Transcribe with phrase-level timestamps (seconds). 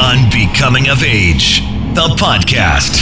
[0.00, 1.60] Unbecoming of Age,
[1.94, 3.00] the podcast.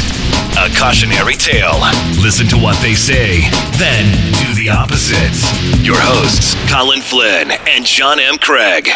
[0.57, 1.81] A cautionary tale.
[2.23, 3.41] Listen to what they say,
[3.77, 4.05] then
[4.39, 5.35] do the opposite.
[5.85, 8.39] Your hosts, Colin Flynn and John M.
[8.39, 8.89] Craig.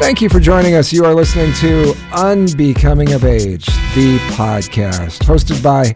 [0.00, 0.92] Thank you for joining us.
[0.92, 5.94] You are listening to Unbecoming of Age, the podcast, hosted by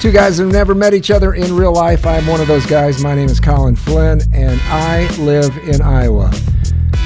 [0.00, 2.04] two guys who've never met each other in real life.
[2.04, 3.02] I'm one of those guys.
[3.02, 6.30] My name is Colin Flynn, and I live in Iowa.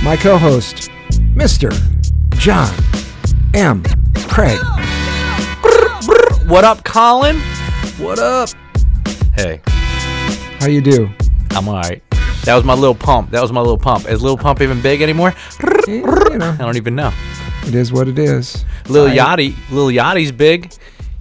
[0.03, 0.91] My co host,
[1.34, 1.70] Mr.
[2.38, 2.74] John
[3.55, 3.83] M.
[4.28, 4.59] Craig.
[6.48, 7.38] What up, Colin?
[7.98, 8.48] What up?
[9.34, 9.61] Hey,
[10.61, 11.11] How you do?
[11.50, 12.02] I'm alright.
[12.45, 13.30] That was my little pump.
[13.30, 14.09] That was my little pump.
[14.09, 15.34] Is little pump even big anymore?
[15.88, 17.12] Eh, You know, I don't even know.
[17.66, 18.64] it is what it is.
[18.88, 20.73] Lil I- Yachty, Lil Yachty's big.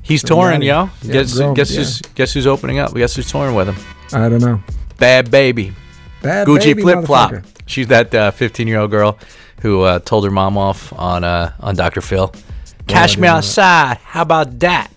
[0.02, 0.65] He's touring, Yachty.
[0.65, 0.90] yo.
[1.02, 1.77] Yeah, guess grown, guess yeah.
[1.79, 2.93] who's guess who's opening up?
[2.93, 3.76] Guess who's touring with him?
[4.13, 4.62] I don't know.
[4.99, 5.73] Bad baby,
[6.21, 7.31] Bad Gucci baby flip flop.
[7.31, 7.45] motherfucker.
[7.65, 9.17] She's that 15 year old girl
[9.66, 12.02] who uh, told her mom off on uh, on Dr.
[12.02, 12.32] Phil.
[12.86, 13.98] Cash me know outside.
[14.04, 14.91] How about that?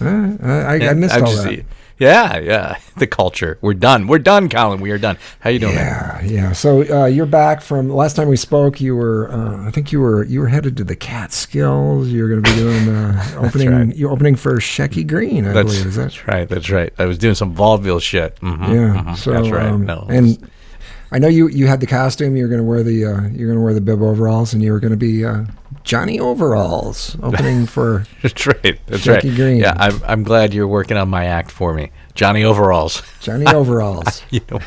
[0.00, 1.64] Uh, I, I, I missed I'm all just- that.
[1.98, 2.78] Yeah, yeah.
[2.96, 3.58] The culture.
[3.60, 4.06] We're done.
[4.06, 4.80] We're done, Colin.
[4.80, 5.16] We are done.
[5.40, 5.74] How you doing?
[5.76, 6.20] man?
[6.24, 6.52] Yeah, yeah.
[6.52, 8.80] So uh, you're back from last time we spoke.
[8.80, 12.08] You were, uh, I think you were, you were headed to the Catskills.
[12.08, 13.70] You're going to be doing uh, opening.
[13.70, 13.96] right.
[13.96, 15.86] You're opening for Shecky Greene, I That's, believe.
[15.86, 16.02] Is that?
[16.02, 16.48] that's right.
[16.48, 16.92] That's right.
[16.98, 18.36] I was doing some vaudeville shit.
[18.40, 19.14] hmm Yeah.
[19.14, 19.66] So that's right.
[19.66, 20.50] um, no, and
[21.12, 22.36] I know you you had the costume.
[22.36, 24.72] You're going to wear the uh, you're going to wear the bib overalls, and you
[24.72, 25.44] were going to be uh,
[25.84, 28.06] Johnny Overalls opening for.
[28.22, 28.80] that's right.
[28.86, 29.36] That's Jackie right.
[29.36, 29.56] Green.
[29.58, 33.02] Yeah, I'm, I'm glad you're working on my act for me, Johnny Overalls.
[33.20, 34.22] Johnny Overalls.
[34.30, 34.60] you know,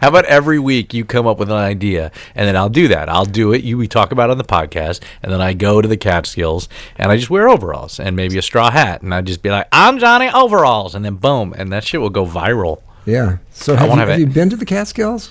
[0.00, 3.08] how about every week you come up with an idea, and then I'll do that.
[3.08, 3.64] I'll do it.
[3.64, 6.68] You we talk about it on the podcast, and then I go to the Catskills,
[6.98, 9.66] and I just wear overalls and maybe a straw hat, and I just be like,
[9.72, 12.82] "I'm Johnny Overalls," and then boom, and that shit will go viral.
[13.06, 13.38] Yeah.
[13.50, 15.30] So have, you, have have you been to the Catskills?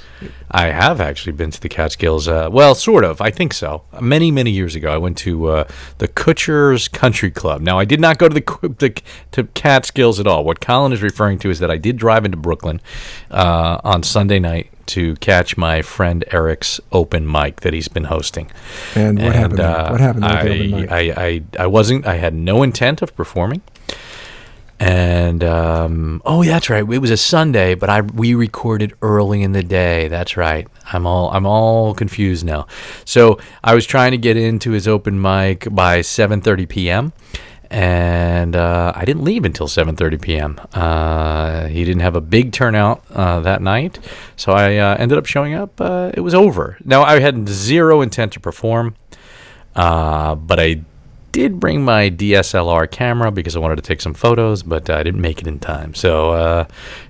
[0.52, 2.28] I have actually been to the Catskills.
[2.28, 3.22] Uh, well, sort of.
[3.22, 3.84] I think so.
[4.02, 5.68] Many, many years ago, I went to uh,
[6.00, 7.62] the Kutsher's Country Club.
[7.62, 10.44] Now, I did not go to the, the to Catskills at all.
[10.44, 12.82] What Colin is referring to is that I did drive into Brooklyn
[13.32, 18.52] uh, on Sunday night to catch my friend Eric's open mic that he's been hosting.
[18.96, 19.60] And what happened?
[19.60, 21.00] uh, what happened there the I?
[21.00, 22.08] I, I, I wasn't.
[22.08, 23.62] I had no intent of performing.
[24.80, 26.90] And um, oh, yeah, that's right.
[26.90, 30.08] It was a Sunday, but I we recorded early in the day.
[30.08, 30.68] That's right.
[30.94, 32.66] I'm all I'm all confused now.
[33.04, 37.14] So I was trying to get into his open mic by 7:30 p.m.
[37.70, 40.62] And uh, I didn't leave until 7:30 p.m.
[40.74, 44.00] Uh, he didn't have a big turnout uh, that night,
[44.38, 45.80] so I uh, ended up showing up.
[45.80, 46.78] Uh, it was over.
[46.86, 48.96] Now I had zero intent to perform,
[49.76, 50.82] uh, but I
[51.32, 55.22] did bring my DSLR camera because I wanted to take some photos, but I didn't
[55.22, 55.94] make it in time.
[55.94, 56.66] So, uh,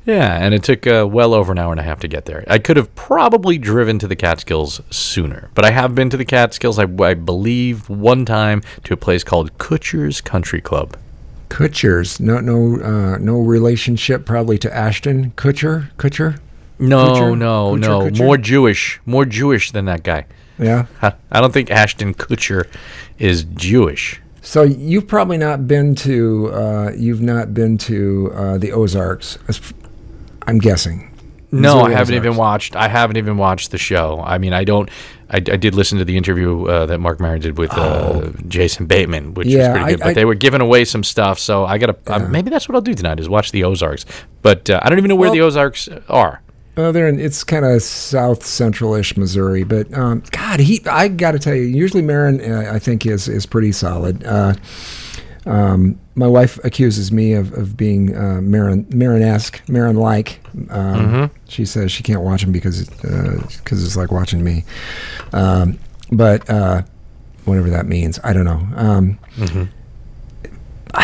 [0.06, 2.44] yeah, and it took uh, well over an hour and a half to get there.
[2.48, 6.26] I could have probably driven to the Catskills sooner, but I have been to the
[6.26, 10.98] Catskills, I, I believe, one time to a place called Kutsher's Country Club.
[11.50, 12.20] Kutshers.
[12.20, 15.92] No, no, uh, no relationship probably to Ashton Kutcher.
[15.98, 16.40] Kutcher.
[16.78, 17.38] No, Kutcher?
[17.38, 18.00] no, Kutcher, no.
[18.02, 18.18] Kutcher?
[18.18, 19.02] More Jewish.
[19.06, 20.26] More Jewish than that guy.
[20.60, 20.86] Yeah.
[21.02, 22.68] I I don't think Ashton Kutcher
[23.18, 24.22] is Jewish.
[24.42, 26.52] So you've probably not been to.
[26.54, 29.38] Uh, you've not been to uh, the Ozarks.
[30.48, 31.06] I'm guessing.
[31.52, 32.26] No, I haven't Ozarks.
[32.26, 32.76] even watched.
[32.76, 34.22] I haven't even watched the show.
[34.26, 34.90] I mean, I don't.
[35.32, 38.86] I, I did listen to the interview uh, that Marc Maron did with uh, Jason
[38.88, 39.52] Bateman, which Oh.
[39.52, 40.00] Yeah, was pretty I- good.
[40.00, 41.98] But I- they were giving away some stuff, so I gotta.
[42.08, 44.06] Uh, maybe that's what I'll do tonight is watch the Ozarks.
[44.42, 46.42] But uh, I don't even know where Well- the Ozarks are.
[46.80, 51.34] Well, they're in, it's kind of south central-ish Missouri, but um, God, he I got
[51.34, 54.24] to tell you, usually Maron uh, I think is is pretty solid.
[54.24, 54.54] Uh,
[55.46, 60.40] um, my wife accuses me of, of being uh, Maron Maron-esque, Maron-like.
[60.70, 64.64] Um, She says she can't watch him because because it's like watching me.
[65.34, 65.80] Um,
[66.14, 66.84] but uh,
[67.44, 68.66] whatever that means, I don't know.
[68.78, 69.66] Um, uh,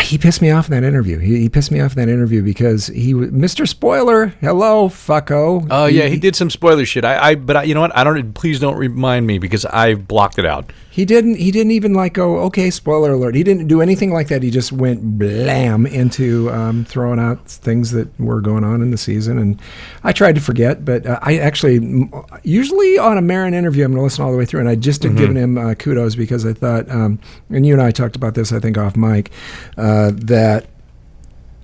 [0.02, 1.18] he pissed me off in that interview.
[1.18, 3.68] He, he pissed me off in that interview because he, w- Mr.
[3.68, 5.66] Spoiler, hello, fucko.
[5.70, 7.04] Oh yeah, he did some spoiler shit.
[7.04, 7.96] I, I but I, you know what?
[7.96, 8.32] I don't.
[8.34, 10.72] Please don't remind me because I blocked it out.
[10.90, 11.36] He didn't.
[11.36, 12.38] He didn't even like go.
[12.38, 13.34] Okay, spoiler alert.
[13.34, 14.42] He didn't do anything like that.
[14.42, 18.96] He just went blam into um, throwing out things that were going on in the
[18.96, 19.38] season.
[19.38, 19.60] And
[20.04, 22.08] I tried to forget, but uh, I actually
[22.44, 24.60] usually on a Maron interview, I'm going to listen all the way through.
[24.60, 27.18] And I just had given him uh, kudos because I thought, um,
[27.50, 29.30] and you and I talked about this, I think off mic,
[29.76, 30.66] uh, that.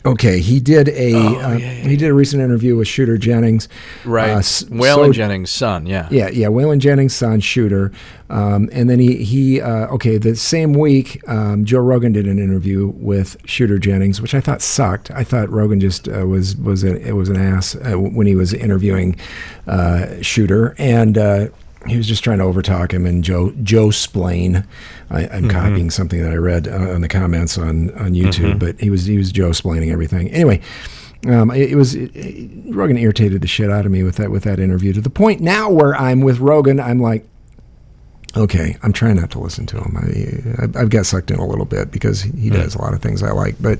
[0.05, 3.69] Okay, he did a uh, he did a recent interview with Shooter Jennings,
[4.05, 5.87] Right, Uh, Waylon so- Jennings' son.
[5.87, 6.09] Yeah.
[6.11, 6.49] yeah, yeah.
[6.49, 7.93] Waylon Jennings' son, Shooter,
[8.29, 10.19] um, and then he he uh, okay.
[10.19, 14.61] The same week, um, Joe Rogan did an interview with Shooter Jennings, which I thought
[14.61, 15.12] sucked.
[15.12, 18.35] I thought Rogan just uh, was was a, it was an ass uh, when he
[18.35, 19.15] was interviewing
[19.69, 21.47] uh, Shooter, and uh,
[21.87, 24.64] he was just trying to overtalk him and Joe Joe splain.
[25.11, 28.81] I, I'm copying something that I read uh, on the comments on on YouTube, but
[28.81, 30.29] he was he was Joe splaining everything.
[30.31, 30.61] Anyway,
[31.26, 34.31] um, it, it was it, it- Rogan irritated the shit out of me with that
[34.31, 37.26] with that interview to the point now where I'm with Rogan, I'm like,
[38.37, 39.96] okay, I'm trying not to listen to him.
[39.96, 43.02] I, I've- I've got sucked in a little bit because he does a lot of
[43.02, 43.56] things I like.
[43.61, 43.79] But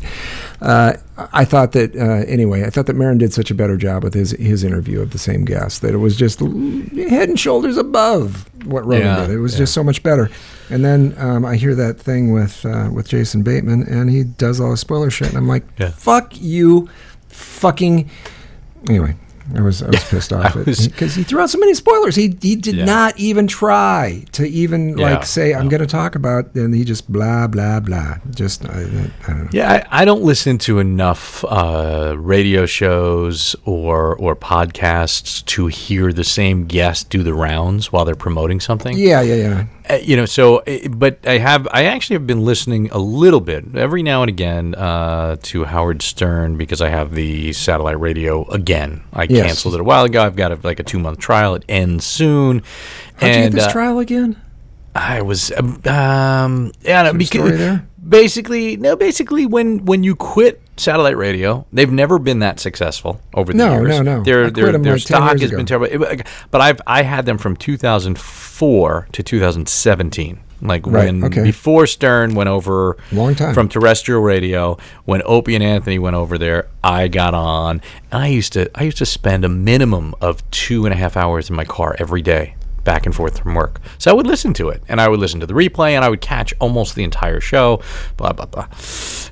[0.61, 0.95] uh,
[1.33, 4.15] I thought that uh, anyway, I thought that Maron did such a better job with
[4.15, 8.49] his his interview of the same guest that it was just head and shoulders above
[8.67, 9.31] what Rogan Yeah, did.
[9.35, 9.59] It was yeah.
[9.61, 10.31] just so much better.
[10.71, 14.61] And then um, I hear that thing with uh, with Jason Bateman, and he does
[14.61, 15.91] all the spoiler shit, and I'm like, Yeah.
[15.91, 16.89] fuck you,
[17.29, 18.11] fucking.
[18.89, 19.17] Anyway.
[19.55, 22.15] I was I was pissed off because he threw out so many spoilers.
[22.17, 22.85] He he did Yeah.
[22.85, 25.71] not even try to even Yeah, like say I'm no.
[25.71, 28.17] going to talk about, and he just blah blah blah.
[28.31, 28.81] Just I,
[29.27, 29.49] I don't know.
[29.53, 36.13] Yeah, I, I don't listen to enough uh, radio shows or or podcasts to hear
[36.13, 38.97] the same guest do the rounds while they're promoting something.
[38.97, 39.65] Yeah, yeah, yeah.
[39.91, 43.41] Uh, you know, so uh, but I have I actually have been listening a little
[43.41, 48.49] bit every now and again uh, to Howard Stern because I have the satellite radio
[48.49, 49.03] again.
[49.13, 49.47] I Yes.
[49.47, 50.23] canceled it a while ago.
[50.23, 51.55] I've got a, like a two month trial.
[51.57, 52.63] It ends soon.
[53.17, 54.41] How'd you get this uh, trial again?
[54.95, 61.17] I was um, um yeah no, because basically no basically when when you quit satellite
[61.17, 63.89] radio they've never been that successful over the No, years.
[63.89, 64.17] no, no.
[64.19, 64.25] no.
[64.25, 65.57] Their their, their stock has ago.
[65.57, 65.87] been terrible.
[66.11, 70.41] It- but I've I had them from 2004 to 2017.
[70.65, 71.43] Like Right, when okay.
[71.43, 73.53] before Stern went over Long time.
[73.53, 77.83] from terrestrial radio, when Opie and Anthony went over there, I got on,
[78.13, 81.17] and I used to I used to spend a minimum of two and a half
[81.17, 83.81] hours in my car every day, back and forth from work.
[83.99, 86.09] So I would listen to it, and I would listen to the replay, and I
[86.09, 87.81] would catch almost the entire show.
[88.17, 88.67] Blah blah blah.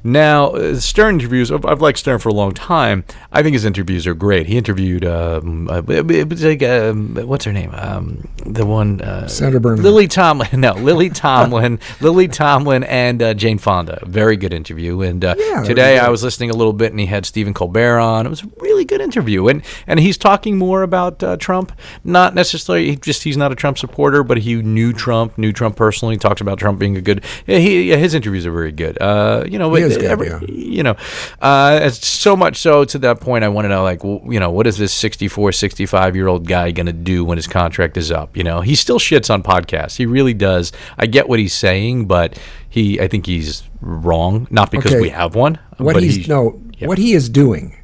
[0.02, 3.04] Now uh, Stern interviews, I've, I've liked Stern for a long time.
[3.32, 4.46] I think his interviews are great.
[4.46, 9.00] He interviewed, um, uh, it, it was like um, what's her name, um, the one
[9.00, 9.84] uh, Sandra Bernhard.
[9.84, 10.48] Lily Tomlin.
[10.60, 14.02] No, Lily Tomlin, Lily Tomlin, and uh, Jane Fonda.
[14.06, 15.00] Very good interview.
[15.00, 17.98] And uh, Yeah, today I was listening a little bit, and he had Stephen Colbert
[17.98, 18.26] on.
[18.26, 21.72] It was a really good interview, and and he's talking more about uh, Trump.
[22.04, 25.74] Not necessarily he just he's not a Trump supporter, but he knew Trump, knew Trump
[25.74, 26.16] personally.
[26.16, 27.24] Talks about Trump being a good.
[27.46, 28.96] He yeah, his interviews are very good.
[29.00, 30.38] Uh, you know, He is good, every- yeah.
[30.46, 30.96] you know,
[31.40, 33.42] uh, it's so much so to that point.
[33.42, 36.46] I want to know, like, well, you know, what is this 64, 65 year old
[36.46, 38.36] guy going to do when his contract is up?
[38.36, 39.96] You know, he still shits on podcasts.
[39.96, 40.70] He really does.
[40.98, 42.38] I get what he's saying, but
[42.68, 44.46] he, I think he's wrong.
[44.50, 45.00] Not because Okay.
[45.00, 45.58] we have one.
[45.78, 46.86] What but he's he- no, yeah.
[46.88, 47.76] what he is doing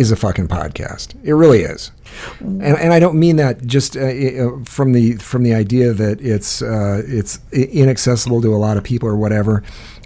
[0.00, 1.14] is a fucking podcast.
[1.24, 1.90] It really is,
[2.38, 6.20] and and I don't mean that just uh, uh, from the from the idea that
[6.20, 9.62] it's uh, it's inaccessible to a lot of people or whatever.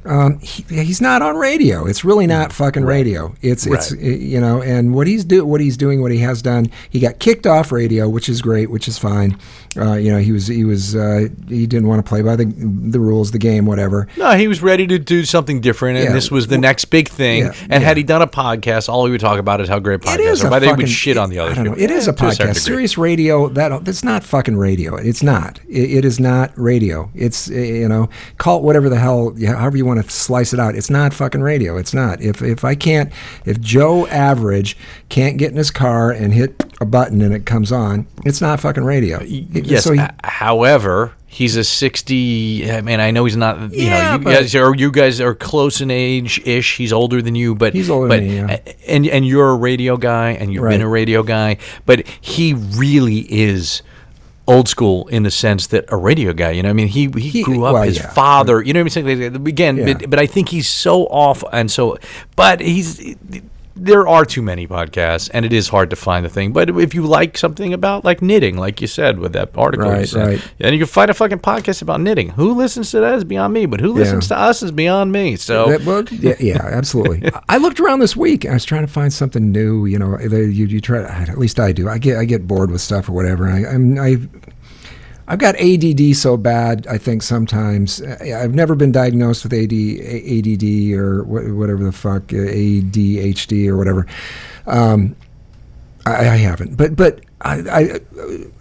[0.06, 1.86] Um, he, he's not on radio.
[1.86, 3.34] It's really not fucking radio.
[3.40, 4.02] It's it's Right.
[4.02, 6.70] uh, you know, and what he's do what he's doing, what he has done.
[6.90, 9.38] He got kicked off radio, which is great, which is fine.
[9.76, 12.44] Uh, you know, he was he was uh, he didn't want to play by the
[12.44, 14.06] the rules, the game, whatever.
[14.16, 16.12] No, he was ready to do something different, and Yeah.
[16.12, 17.44] this was the next big thing.
[17.44, 20.00] Yeah, And had he done a podcast, all he would talk about is how great
[20.00, 20.56] podcasts It is are.
[20.56, 21.62] a they fucking, would shit on the other know.
[21.72, 21.82] people.
[21.82, 22.38] It is a podcast.
[22.38, 22.54] degree.
[22.54, 23.48] Sirius radio.
[23.48, 24.96] That that's not fucking radio.
[24.96, 25.60] It's not.
[25.68, 27.10] It, it is not radio.
[27.14, 30.74] It's you know call it whatever the hell, however you want to slice it out.
[30.74, 31.76] It's not fucking radio.
[31.76, 32.20] It's not.
[32.20, 33.12] If if I can't,
[33.44, 34.76] if Joe Average
[35.08, 38.60] can't get in his car and hit a button and it comes on, it's not
[38.60, 39.20] fucking radio.
[39.22, 39.84] Yes.
[39.84, 42.70] So he, however, he's a sixty.
[42.70, 43.72] I mean, I know he's not.
[43.72, 46.76] You Yeah, know, you guys are you guys are close in age ish.
[46.76, 48.58] He's older than you, but He's older but, than me, yeah.
[48.86, 51.56] And and you're a radio guy, and you've been a radio guy,
[51.86, 53.82] but he really is.
[54.46, 57.30] Old school in the sense that a radio guy, you know, I mean, he he,
[57.30, 57.72] He- grew up.
[57.72, 58.10] well, his yeah.
[58.12, 61.70] father, you know, what I'm saying again, but, but I think he's so off and
[61.70, 61.96] so,
[62.36, 63.16] but he's
[63.76, 66.52] there are too many podcasts, and it is hard to find the thing.
[66.52, 69.92] But if you like something about like knitting, like you said with that article, you
[69.92, 70.52] Right, said, right.
[70.60, 72.30] and you can find a fucking podcast about knitting.
[72.30, 75.36] Who listens to that is beyond me, but who listens to us is beyond me.
[75.36, 77.30] So That- well, yeah, yeah, absolutely.
[77.48, 78.46] I looked around this week.
[78.46, 79.86] I was trying to find something new.
[79.86, 81.02] You know, you, you try.
[81.02, 81.88] At least I do.
[81.88, 83.48] I get I get bored with stuff or whatever.
[83.48, 84.18] I, I'm I.
[85.26, 86.86] I've got ADD so bad.
[86.86, 93.68] I think sometimes I've never been diagnosed with AD, ADD or whatever the fuck ADHD
[93.68, 94.06] or whatever.
[94.66, 95.16] Um,
[96.04, 96.76] I, I haven't.
[96.76, 98.00] But but I, I,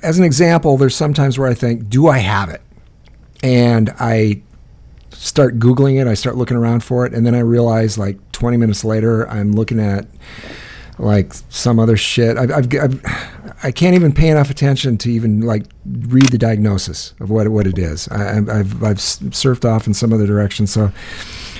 [0.01, 2.61] as an example, there's sometimes where I think, do I have it?
[3.41, 4.41] And I
[5.11, 8.57] start googling it i start looking around for it and then i realize like 20
[8.57, 10.05] minutes later i'm looking at
[10.99, 13.03] like some other shit I've, I've, I've
[13.63, 17.65] i can't even pay enough attention to even like read the diagnosis of what what
[17.67, 20.91] it is I, I've, I've surfed off in some other direction so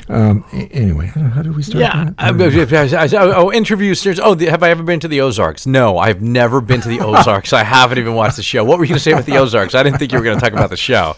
[0.09, 1.79] Um, anyway, how did we start?
[1.79, 2.03] Yeah.
[2.03, 2.15] that?
[2.17, 4.19] I- I- I- I- oh, interview series.
[4.19, 5.65] Oh, the, have I ever been to the Ozarks?
[5.65, 7.53] No, I've never been to the Ozarks.
[7.53, 8.65] I haven't even watched the show.
[8.65, 9.73] What were you going to say about the Ozarks?
[9.75, 11.15] I didn't think you were going to talk about the show.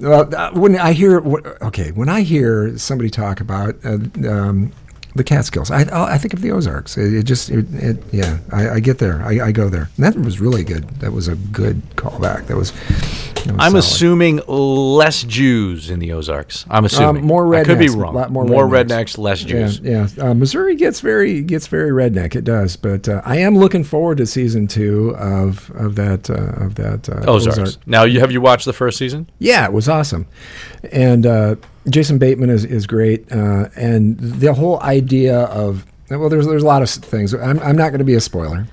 [0.00, 1.20] Well, uh, when I hear,
[1.62, 3.98] okay, when I hear somebody talk about uh,
[4.28, 4.72] um,
[5.14, 6.96] the Catskills, I, oh, I think of the Ozarks.
[6.96, 9.22] It, it just, it, it, yeah, I, I get there.
[9.22, 9.88] I, I go there.
[9.96, 10.88] And that was really good.
[11.00, 12.46] That was a good callback.
[12.48, 12.72] That was.
[13.52, 13.74] I'm solid.
[13.76, 16.64] assuming less Jews in the Ozarks.
[16.70, 17.60] I'm assuming Um, more rednecks.
[17.60, 18.14] I could be a wrong.
[18.14, 19.18] lot more, rednecks.
[19.18, 19.80] less Jews.
[19.80, 20.08] yeah.
[20.18, 22.34] Uh, Missouri gets very gets very redneck.
[22.34, 26.64] It does, but uh, I am looking forward to season two of of that uh,
[26.64, 27.58] of that uh, Ozarks.
[27.58, 27.86] Ozark.
[27.86, 29.28] Now, you have you watched the first season?
[29.38, 30.26] Yeah, it was awesome,
[30.92, 31.56] and uh,
[31.88, 36.66] Jason Bateman is is great, uh, and the whole idea of well, there's there's a
[36.66, 37.34] lot of things.
[37.34, 38.66] I'm I'm not going to be a spoiler.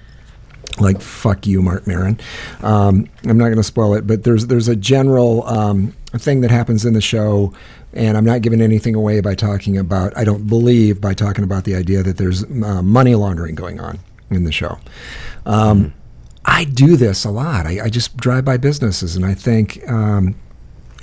[0.80, 2.20] Like fuck you, Marc Maron.
[2.62, 6.52] Um, I'm not going to spoil it, but there's there's a general um, thing that
[6.52, 7.54] happens in the show,
[7.94, 10.16] and I'm not giving anything away by talking about.
[10.18, 14.00] I don't believe by talking about the idea that there's uh, money laundering going on
[14.30, 14.80] in the show.
[15.46, 15.94] Um,
[16.46, 17.68] I do this a lot.
[17.68, 20.36] I, I just drive by businesses and I think, um,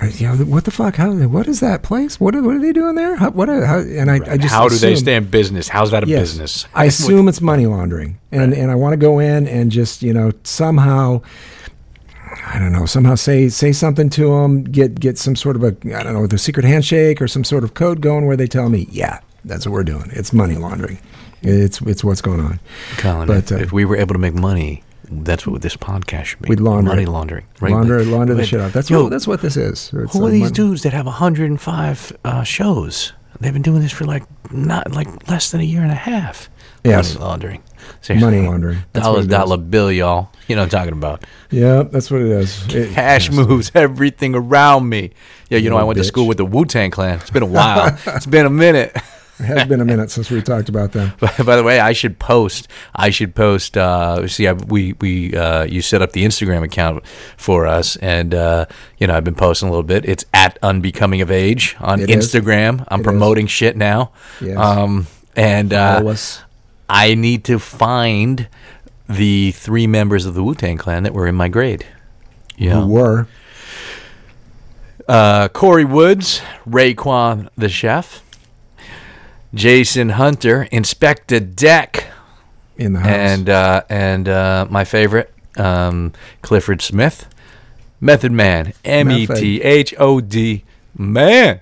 [0.07, 0.95] you know, what the fuck?
[0.95, 1.11] How?
[1.11, 2.19] What is that place?
[2.19, 3.15] What are, what are they doing there?
[3.17, 3.49] How, what?
[3.49, 5.67] Are, how, and I, I just How do they stay in business?
[5.67, 6.21] How's that a Yes.
[6.21, 6.65] business?
[6.73, 10.13] I assume it's money laundering, and and I want to go in and just you
[10.13, 11.21] know somehow.
[12.45, 12.85] I don't know.
[12.85, 14.63] Somehow say say something to them.
[14.63, 17.63] Get get some sort of a I don't know the secret handshake or some sort
[17.63, 20.09] of code going where they tell me, yeah, that's what we're doing.
[20.13, 20.99] It's money laundering.
[21.41, 22.59] It's it's what's going on.
[22.97, 26.25] Colin, But, if, uh, if we were able to make money, that's what this podcast
[26.25, 26.49] should be.
[26.49, 27.45] We'd launder money laundering.
[27.59, 27.71] Right?
[27.71, 28.73] Launder launder the shit out.
[28.73, 29.91] That's Yo, what that's what this is.
[29.93, 33.13] It's Who are these mon- dudes that have 105 uh, shows?
[33.39, 36.49] They've been doing this for like not like less than a year and a half.
[36.83, 37.13] Yes.
[37.13, 37.63] Money laundering.
[38.01, 38.25] Seriously.
[38.25, 38.79] Money laundering.
[38.93, 40.29] That's dollar dollar bill, y'all.
[40.47, 41.25] You know what I'm talking about.
[41.49, 42.73] Yeah, that's what it is.
[42.73, 45.11] It- Cash moves everything around me.
[45.49, 47.19] Yeah, you know, I went to school with the Wu Tang Clan.
[47.19, 47.97] It's been a while.
[48.07, 48.95] it's been a minute.
[49.39, 51.13] It has been a minute since we talked about them.
[51.19, 52.67] By, by the way, I should post.
[52.93, 53.77] I should post.
[53.77, 57.05] Uh, see, I, we we uh, you set up the Instagram account
[57.37, 58.65] for us, and uh,
[58.97, 60.03] you know I've been posting a little bit.
[60.05, 62.27] It's at unbecoming of age on It is.
[62.33, 62.85] Instagram.
[62.89, 63.05] I'm It is.
[63.05, 64.11] promoting shit now.
[64.41, 64.57] Yes.
[64.57, 66.15] Um, and uh.
[66.91, 68.47] I need to find
[69.07, 71.85] the three members of the Wu Tang Clan that were in my grade.
[72.57, 72.81] Yeah.
[72.81, 73.27] Who were
[75.07, 78.21] uh, Corey Woods, Raekwon the chef,
[79.53, 82.07] Jason Hunter, Inspectah Deck,
[82.77, 83.09] in the house?
[83.09, 87.27] and uh, and uh, my favorite, um, Clifford Smith,
[87.99, 90.63] Method Man, M E T H O D
[90.97, 91.61] Man.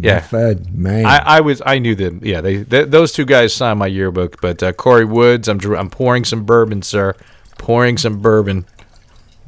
[0.00, 0.20] Yeah.
[0.20, 1.06] Fed man.
[1.06, 2.20] I, I was I knew them.
[2.22, 4.40] Yeah, they, th those two guys signed my yearbook.
[4.40, 7.14] But uh, Corey Woods, I'm I'm pouring some bourbon, sir.
[7.56, 8.66] Pouring some bourbon.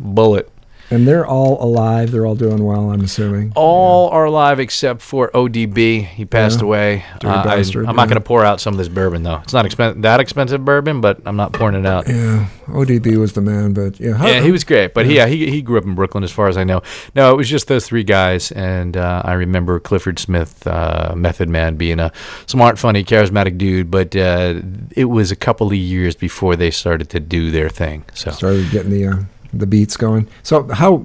[0.03, 0.49] Bulleit.
[0.91, 2.11] And they're all alive.
[2.11, 2.91] They're all doing well.
[2.91, 3.53] I'm assuming.
[3.55, 6.03] All are alive except for ODB.
[6.05, 6.65] He passed Yeah.
[6.67, 7.05] away.
[7.25, 9.37] Uh, I, bastard, am not going to pour out some of this bourbon though.
[9.43, 12.09] It's not expen- that expensive bourbon, but I'm not pouring it out.
[12.09, 15.27] Yeah, ODB was the man, but yeah, how- Yeah, he was great, but he, yeah,
[15.27, 16.83] he he grew up in Brooklyn, as far as I know.
[17.15, 21.49] No, it was just those three guys, and uh, I remember Clifford Smith, uh, Method
[21.49, 22.11] Man, being a
[22.47, 23.91] smart, funny, charismatic dude.
[23.91, 24.61] But uh,
[24.97, 28.05] it was a couple of years before they started to do their thing.
[28.15, 29.17] So started getting the uh,
[29.53, 30.29] the beats going.
[30.43, 31.05] So how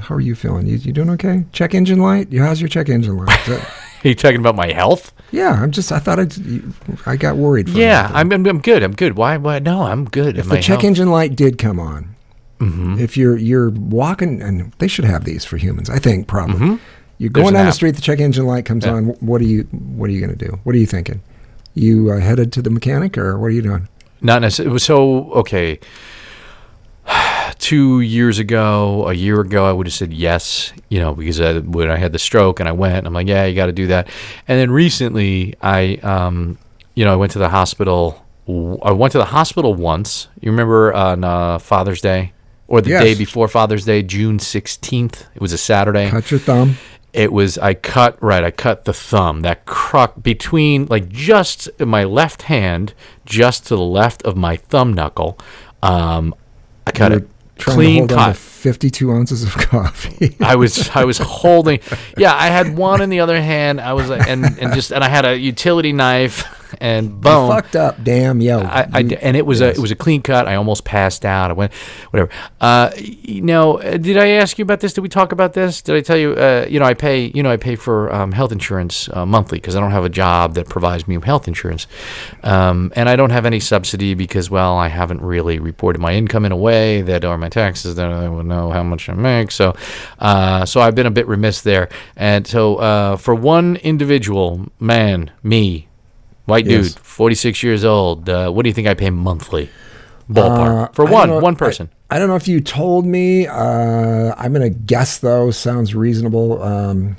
[0.00, 0.66] how are you feeling?
[0.66, 1.44] You, you doing okay?
[1.52, 2.32] Check engine light.
[2.32, 3.28] You how's your check engine light?
[3.46, 3.60] That-
[4.04, 5.12] are you talking about my health?
[5.30, 6.26] yeah, I'm just I thought I
[7.06, 7.70] I got worried.
[7.70, 8.10] For Yeah.
[8.12, 8.82] I'm, I'm I'm good.
[8.82, 9.16] I'm good.
[9.16, 9.36] Why?
[9.36, 9.58] Why?
[9.58, 10.36] No, I'm good.
[10.38, 12.14] if the check health- engine light did come on,
[12.60, 13.00] Mm-hmm.
[13.00, 16.54] if you're you're walking and they should have these for humans, I think probably.
[16.58, 16.76] You're Mm-hmm.
[17.18, 18.92] There's going down the street, the check engine light comes Yeah.
[18.94, 19.04] on.
[19.20, 20.58] What are you what are you going to do?
[20.64, 21.22] What are you thinking?
[21.74, 23.88] You uh, headed to the mechanic or what are you doing?
[24.20, 24.78] Not necessarily.
[24.78, 25.80] So okay.
[27.58, 31.58] Two years ago, a year ago, I would have said yes, you know, because I,
[31.58, 33.86] when I had the stroke and I went, I'm like, yeah, you got to do
[33.88, 34.08] that.
[34.48, 36.58] And then recently, I, um,
[36.94, 38.24] you know, I went to the hospital.
[38.48, 40.28] I went to the hospital once.
[40.40, 42.32] You remember on uh, Father's Day
[42.66, 43.02] or the Yes.
[43.02, 45.26] day before Father's Day, June 16th?
[45.34, 46.76] It was a Saturday Cut your thumb.
[47.12, 52.02] it was I cut right I cut the thumb that cruck between like just my
[52.04, 52.94] left hand
[53.24, 55.38] just to the left of my thumb knuckle
[55.82, 56.34] um
[56.86, 57.28] I cut it.
[57.58, 60.36] clean to hold on cut 52 ounces of coffee.
[60.38, 61.80] I was I was holding
[62.16, 65.02] yeah I had one in the other hand I was like and and just and
[65.02, 66.44] I had a utility knife
[66.80, 67.48] and boom.
[67.48, 68.60] Fucked up, damn yo.
[68.60, 70.48] I, I and it was a it was a clean cut.
[70.48, 71.50] I almost passed out.
[71.50, 71.72] I went,
[72.10, 72.30] whatever.
[72.60, 74.92] Uh, you know, uh, did I ask you about this?
[74.92, 75.82] Did we talk about this?
[75.82, 76.32] Did I tell you?
[76.32, 77.30] Uh, you know, I pay.
[77.34, 80.10] You know, I pay for um, health insurance uh, monthly because I don't have a
[80.10, 81.86] job that provides me with health insurance,
[82.42, 86.44] um, and I don't have any subsidy because well, I haven't really reported my income
[86.44, 89.50] in a way that or my taxes that I would know how much I make.
[89.50, 89.74] So,
[90.18, 91.88] uh, so I've been a bit remiss there.
[92.16, 95.88] And so, uh, for one individual man, me,
[96.46, 96.94] White Yes.
[96.94, 98.28] dude, 46 years old.
[98.28, 99.70] Uh, what do you think I pay monthly?
[100.30, 100.88] Ballpark.
[100.88, 101.88] Uh, For one, know- one person.
[102.10, 103.46] I, I don't know if you told me.
[103.46, 105.50] Uh, I'm gonna guess though.
[105.50, 106.62] Sounds reasonable.
[106.62, 107.16] Um,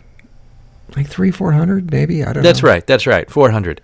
[0.95, 2.23] like three, four hundred, maybe.
[2.23, 2.69] I don't That's know.
[2.69, 2.85] right.
[2.85, 3.29] That's right.
[3.29, 3.81] 400.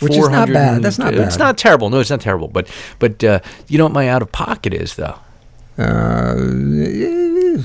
[0.00, 0.82] Which is not bad.
[0.82, 1.90] That's not It's not terrible.
[1.90, 2.48] No, it's not terrible.
[2.48, 2.68] But
[2.98, 5.16] but uh, you know what my out of pocket is though?
[5.78, 6.34] Uh,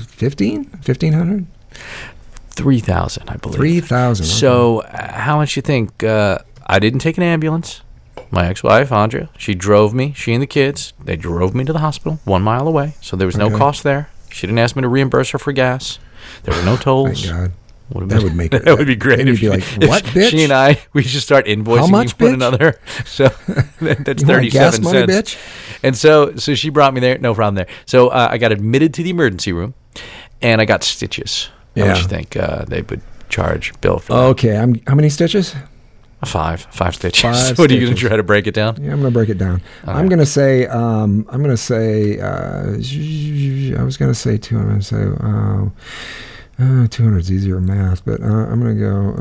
[0.08, 1.46] 15, 1500,
[2.50, 3.56] 3,000, I believe.
[3.84, 4.24] 3000.
[4.24, 4.30] okay.
[4.30, 6.02] So, uh, how much you think?
[6.02, 7.82] Uh, I didn't take an ambulance.
[8.30, 10.12] My ex-wife, Andrea, she drove me.
[10.14, 12.94] She and the kids, they drove me to the hospital, one mile away.
[13.00, 13.56] So there was no Okay.
[13.56, 14.10] cost there.
[14.30, 15.98] She didn't ask me to reimburse her for gas.
[16.42, 17.24] There were no tolls.
[17.24, 17.52] Thank God.
[17.92, 19.20] Would That would make that would be great.
[19.26, 20.30] If you'd be like, "What, she- bitch?
[20.30, 22.34] She and I, we should start invoicing much, one bitch?
[22.34, 22.80] another.
[23.06, 23.28] So
[23.80, 25.34] that- that's thirty-seven money, cents.
[25.34, 25.78] bitch?
[25.82, 27.18] And so, so she brought me there.
[27.18, 27.68] No problem there.
[27.86, 29.74] So uh, I got admitted to the emergency room,
[30.42, 31.48] and I got stitches.
[31.76, 32.02] How much Yeah.
[32.02, 34.18] you think uh, they would charge Bill for that?
[34.30, 34.80] Okay, I'm.
[34.86, 35.54] How many stitches?
[36.24, 37.22] Five, five stitches.
[37.22, 38.76] Five what are you going to try to break it down?
[38.82, 39.62] Yeah, I'm gonna break it down.
[39.86, 40.66] I'm gonna say.
[40.66, 42.18] Um, I'm gonna say.
[42.18, 42.72] Uh,
[43.78, 44.58] I was gonna say two.
[44.58, 44.96] I'm gonna say.
[45.20, 45.66] Uh,
[46.60, 49.14] uh, 200 is easier math, but uh, I'm gonna go.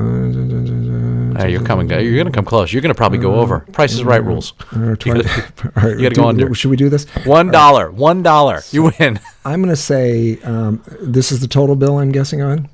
[1.36, 1.88] Uh, Hey, you're coming.
[1.90, 2.74] You're going to come close.
[2.74, 3.60] You're going to probably go over.
[3.74, 4.54] Price is right rules.
[4.72, 6.54] Uh, twi- You gotta- right, you gotta go under.
[6.56, 7.06] Should we do this?
[7.26, 7.92] One dollar.
[7.92, 8.62] One dollar.
[8.72, 9.20] You win.
[9.46, 12.00] I'm gonna say um, this is the total bill.
[12.00, 12.70] I'm guessing on.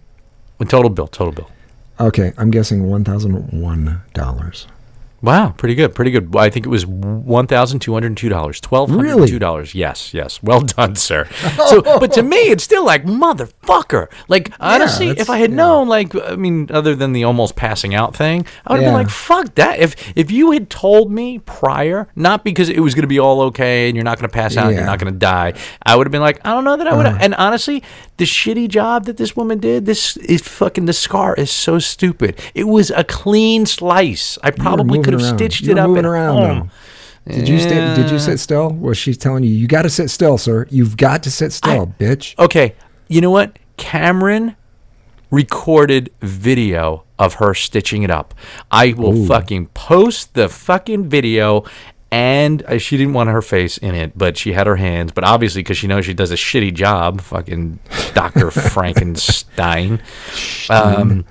[0.69, 1.07] Total bill.
[1.07, 1.49] Total bill.
[1.99, 4.65] Okay, I'm guessing one thousand one dollars.
[5.23, 6.35] Wow, pretty good, pretty good.
[6.35, 9.73] I think it was one thousand two hundred two dollars, twelve hundred two dollars.
[9.73, 10.43] Yes, yes.
[10.43, 11.25] Well done, sir.
[11.67, 14.11] So, but to me, it's still like motherfucker.
[14.27, 15.55] Like honestly, if I had yeah.
[15.55, 18.97] known, like, I mean, other than the almost passing out thing, I would have Yeah.
[18.97, 19.79] been like, fuck that.
[19.79, 23.41] If if you had told me prior, not because it was going to be all
[23.43, 25.53] okay and you're not going to pass out, and you're not going to die,
[25.85, 27.05] I would have been like, I don't know that I would.
[27.05, 27.23] have Uh-huh.
[27.23, 27.81] And honestly,
[28.17, 30.85] the shitty job that this woman did, this is fucking.
[30.85, 32.39] The scar is so stupid.
[32.53, 34.37] It was a clean slice.
[34.43, 36.71] I probably could have stitched it up at around, home.
[37.27, 38.69] Did you stay, Did you sit still?
[38.69, 40.67] Was she telling you you got to sit still, sir?
[40.69, 42.37] You've got to sit still, bitch.
[42.37, 42.75] Okay,
[43.07, 43.57] you know what?
[43.77, 44.55] Cameron
[45.31, 48.35] recorded video of her stitching it up.
[48.69, 51.63] I will fucking post the fucking video.
[52.13, 55.11] And uh, she didn't want her face in it, but she had her hands.
[55.11, 57.79] But obviously, because she knows she does a shitty job, fucking
[58.13, 59.99] Doctor Frankenstein.
[60.69, 61.25] Um,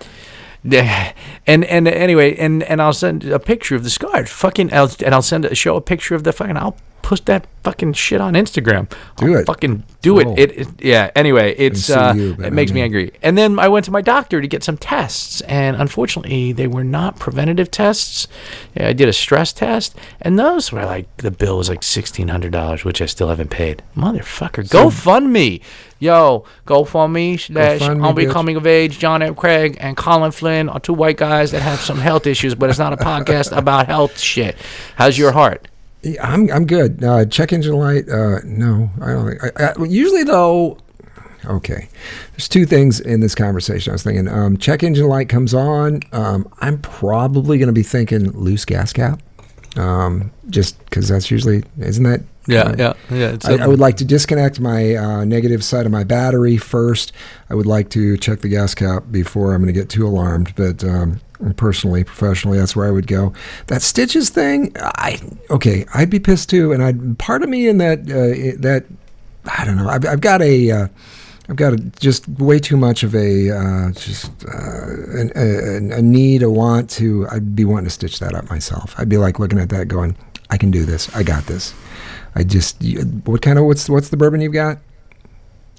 [0.64, 4.26] and and anyway, and and I'll send a picture of the scar.
[4.26, 6.56] Fucking, I'll, and I'll send a, show a picture of the fucking.
[6.56, 8.90] I'll post that fucking shit on Instagram.
[9.16, 9.46] Do I'll it.
[9.46, 10.38] Fucking do it.
[10.38, 10.68] It, it.
[10.82, 11.10] Yeah.
[11.14, 13.12] Anyway, it's uh, you, it makes I me angry.
[13.22, 16.84] And then I went to my doctor to get some tests, and unfortunately, they were
[16.84, 18.28] not preventative tests.
[18.74, 22.28] Yeah, I did a stress test, and those were like the bill was like sixteen
[22.28, 23.82] hundred dollars, which I still haven't paid.
[23.96, 25.60] Motherfucker, go fund me.
[25.98, 28.26] Yo, GoFundMe slash GoFundMe, I'm bitch.
[28.26, 28.98] becoming of age.
[28.98, 29.36] John F.
[29.36, 32.78] Craig and Colin Flynn are two white guys that have some health issues, but it's
[32.80, 34.56] not a podcast about health shit.
[34.96, 35.68] How's your heart?
[36.02, 37.02] Yeah, I'm I'm good.
[37.02, 38.08] Uh, check engine light.
[38.08, 39.60] Uh, no, I don't think.
[39.60, 40.78] I, I, usually though,
[41.44, 41.88] okay.
[42.32, 43.92] There's two things in this conversation.
[43.92, 44.28] I was thinking.
[44.28, 46.00] Um, check engine light comes on.
[46.12, 49.22] Um, I'm probably going to be thinking loose gas cap.
[49.76, 53.36] Um, just because that's usually isn't that Yeah, yeah, yeah.
[53.44, 57.12] I, I would like to disconnect my uh, negative side of my battery first.
[57.48, 60.54] I would like to check the gas cap before I'm going to get too alarmed.
[60.56, 61.20] But um,
[61.56, 63.32] personally, professionally, that's where I would go.
[63.66, 66.72] That stitches thing, I okay, I'd be pissed too.
[66.72, 68.84] And I'd part of me in that uh, that
[69.44, 69.88] I don't know.
[69.88, 70.70] I've, I've got a.
[70.70, 70.88] Uh,
[71.48, 74.86] I've got a, just way too much of a uh, just uh,
[75.18, 77.26] an, a, a need, a want to.
[77.30, 78.94] I'd be wanting to stitch that up myself.
[78.96, 80.16] I'd be like looking at that, going,
[80.50, 81.14] "I can do this.
[81.16, 81.74] I got this."
[82.34, 82.82] I just
[83.24, 84.78] what kind of what's what's the bourbon you've got?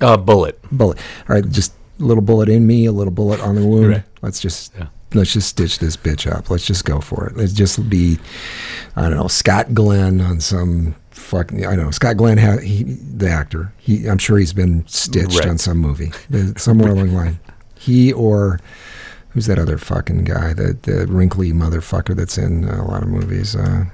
[0.02, 0.56] uh, Bulleit.
[0.74, 0.98] Bulleit.
[1.30, 3.90] All right, just a little bullet in me, a little bullet on the wound.
[3.90, 4.04] Right.
[4.22, 4.88] Let's just Yeah.
[5.14, 6.50] Let's just stitch this bitch up.
[6.50, 7.38] Let's just go for it.
[7.38, 8.18] Let's just be
[8.96, 12.84] I don't know Scott Glenn on some fucking I don't know Scott Glenn ha, he,
[12.84, 13.74] the actor.
[13.78, 15.48] He I'm sure he's been stitched Right.
[15.50, 16.12] on some movie
[16.58, 17.40] somewhere along the line.
[17.76, 18.60] He or
[19.30, 23.56] who's that other fucking guy the the wrinkly motherfucker that's in a lot of movies.
[23.56, 23.86] Uh,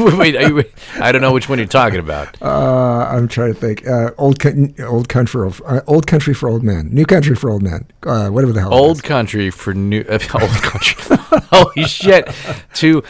[0.18, 2.40] Wait, you, I don't know which one you're talking about.
[2.40, 3.86] Uh, I'm trying to think.
[3.86, 4.42] Uh, old,
[4.80, 8.52] old country, uh, old country for old men, new country for old men, uh, whatever
[8.52, 8.72] the hell.
[8.72, 11.16] Old country for new uh, old country.
[11.52, 12.28] holy shit!
[12.74, 13.02] To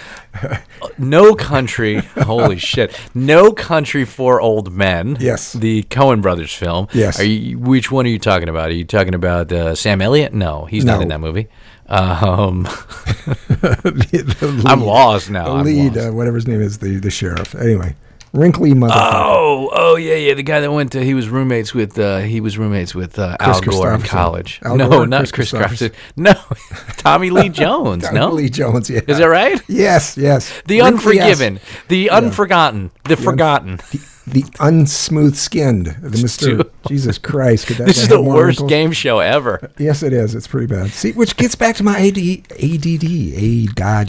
[0.98, 1.98] no country.
[2.16, 2.98] Holy shit!
[3.14, 5.16] No country for old men.
[5.20, 5.52] Yes.
[5.52, 6.88] the Coen brothers film.
[6.92, 7.20] Yes.
[7.20, 7.58] Are you?
[7.58, 8.70] Which one are you talking about?
[8.70, 10.32] Are you talking about uh, Sam Elliott?
[10.32, 11.48] No, he's not in that movie.
[11.90, 15.46] Um, the I'm lost now.
[15.46, 17.54] The I'm lead, uh, whatever his name is, the the sheriff.
[17.54, 17.96] Anyway,
[18.32, 19.12] wrinkly motherfucker.
[19.12, 20.34] Oh, oh yeah, yeah.
[20.34, 23.36] The guy that went to he was roommates with uh, he was roommates with uh,
[23.40, 24.60] Al Gore in college.
[24.62, 25.94] Al no, Gore, not Kris Kris Kristofferson.
[26.16, 26.34] No,
[26.96, 28.04] Tommy Lee Jones.
[28.04, 28.88] Tommy no, Lee Jones.
[28.88, 29.00] Yeah.
[29.08, 29.60] is that right?
[29.68, 30.62] Yes, yes.
[30.66, 33.76] The Wrinkly ass- unforgiven, the unforgotten, the forgotten.
[33.76, 33.98] the
[34.32, 36.64] unsmooth skinned, the Mister.
[36.88, 37.66] Jesus Christ!
[37.66, 39.70] Could that This is the worst game show ever.
[39.78, 40.34] Yes, it is.
[40.34, 40.90] It's pretty bad.
[40.90, 44.00] See, which gets back to my AD, ADD, A da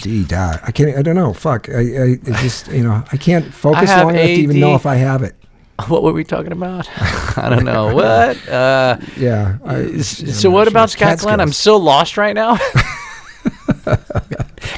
[0.63, 0.97] I can't.
[0.97, 1.33] I don't know.
[1.33, 1.69] Fuck.
[1.69, 4.75] I, I it just you know I can't focus have long enough to even know
[4.75, 5.35] if I have it.
[5.87, 6.89] What were we talking about?
[7.37, 7.93] I don't know.
[7.95, 8.47] What?
[8.47, 9.57] Uh, Yeah.
[9.65, 10.69] I, so what sure.
[10.71, 11.39] about Scott Glenn?
[11.39, 12.57] I'm so lost right now.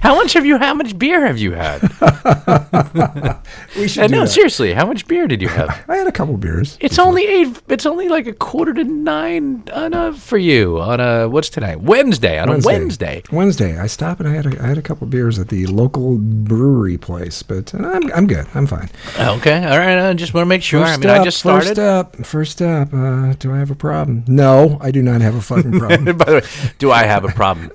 [0.01, 0.57] How much have you?
[0.57, 1.81] How much beer have you had?
[3.77, 4.27] We should Uh, no, that.
[4.29, 4.73] seriously.
[4.73, 5.83] How much beer did you have?
[5.87, 6.77] I had a couple beers.
[6.79, 7.59] It's only eight.
[7.67, 11.81] It's only like a quarter to nine on a for you on a what's tonight?
[11.81, 13.23] Wednesday on a Wednesday.
[13.31, 13.77] Wednesday.
[13.79, 16.97] I stopped and I had a, I had a couple beers at the local brewery
[16.97, 18.45] place, but uh, I'm I'm good.
[18.53, 18.89] I'm fine.
[19.19, 19.97] Okay, all right.
[20.09, 20.83] I just want to make sure.
[20.83, 21.67] I First mean, up, I just started.
[21.75, 22.93] First up, first up.
[22.93, 24.23] Uh, do I have a problem?
[24.27, 26.17] No, I do not have a fucking problem.
[26.17, 26.41] By the way,
[26.77, 27.71] do I have a problem?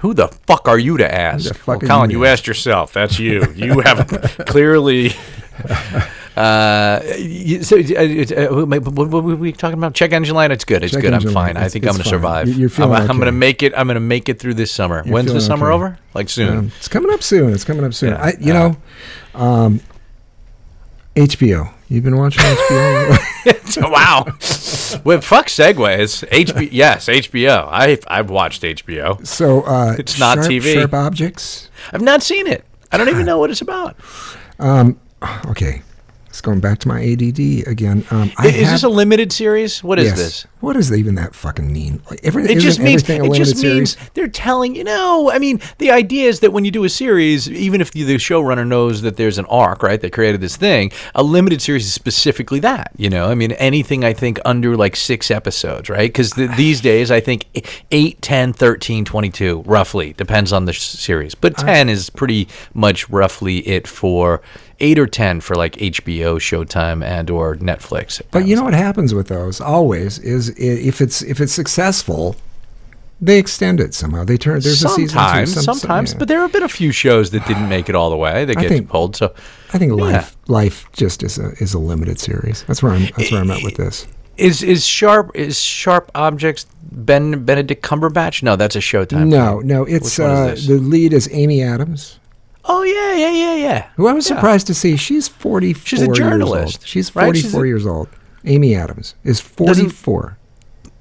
[0.00, 1.25] Who the fuck are you to ask?
[1.32, 2.92] Fuck Well, Colin, you asked yourself.
[2.92, 3.44] That's you.
[3.56, 4.06] You have
[4.46, 5.10] clearly.
[6.36, 7.00] Uh,
[7.62, 9.94] so, uh, uh, what, were we talking about?
[9.94, 10.50] Check engine light.
[10.50, 10.82] It's good.
[10.84, 11.14] It's Check good.
[11.14, 11.56] I'm fine.
[11.56, 12.46] I think I'm going to survive.
[12.46, 13.72] You- you're feeling I'm, I'm going to make it.
[13.74, 15.02] I'm going to make it through this summer.
[15.06, 15.74] You're When's the summer okay.
[15.74, 15.98] over?
[16.12, 16.58] Like soon.
[16.58, 17.54] Um, it's coming up soon.
[17.54, 18.10] It's coming up soon.
[18.10, 18.22] Yeah.
[18.22, 18.68] I, you Uh,
[19.34, 19.80] know, um,
[21.14, 21.72] HBO.
[21.88, 23.55] You've been watching HBO?
[23.76, 24.24] wow.
[25.04, 26.26] well, fuck segues.
[26.28, 26.68] HBO.
[26.70, 27.68] Yes, HBO.
[27.70, 29.26] I I've watched HBO.
[29.26, 30.74] so uh, It's not sharp, TV.
[30.74, 31.70] Sharp objects.
[31.92, 32.64] I've not seen it.
[32.92, 33.96] I don't even know what it's about.
[35.48, 35.82] Okay,
[36.28, 38.04] it's going back to my ADD again.
[38.10, 39.82] Um, I Is have- this a limited series?
[39.82, 40.18] What is yes.
[40.18, 40.46] this?
[40.60, 42.00] What does even that fucking mean?
[42.08, 43.96] Like, every, It just means it just means series?
[44.14, 45.30] they're telling you know.
[45.30, 48.14] I mean, the idea is that when you do a series, even if the, the
[48.16, 50.00] showrunner knows that there's an arc, right?
[50.00, 50.92] They created this thing.
[51.14, 52.90] A limited series is specifically that.
[52.96, 56.08] You know, I mean, anything I think under like six episodes, right?
[56.08, 57.44] Because these days, I think
[57.90, 63.08] 8, 10, 13, 22, roughly depends on the s- series, but ten is pretty much
[63.10, 64.40] roughly it for.
[64.78, 68.20] Eight or ten for like HBO, Showtime, and or Netflix.
[68.30, 72.36] But you know what happens with those always is i- if it's if it's successful,
[73.20, 74.24] they extend it somehow.
[74.24, 75.08] They turn there's a season two.
[75.08, 76.18] sometimes, some- some- sometimes, yeah.
[76.18, 78.44] but there have been a few shows that didn't make it all the way.
[78.44, 79.16] They I get think- pulled.
[79.16, 79.32] So,
[79.72, 80.04] I think Yeah.
[80.04, 82.64] life life just is a is a limited series.
[82.66, 84.06] That's where I'm that's where I'm at with this.
[84.36, 88.42] is is sharp is sharp objects Ben Benedict Cumberbatch?
[88.42, 89.28] No, that's a Showtime.
[89.28, 89.66] No, thing.
[89.68, 92.18] no, it's Which one is uh, the lead is Amy Adams,
[92.68, 93.86] Oh yeah, yeah, yeah, yeah.
[93.96, 94.36] who I was Yeah.
[94.36, 94.96] surprised to see.
[94.96, 96.86] She's 44 She's a years journalist, old.
[96.86, 97.24] She's right?
[97.26, 98.08] 44 She's a- years old.
[98.44, 100.36] Amy Adams is Doesn't- 44.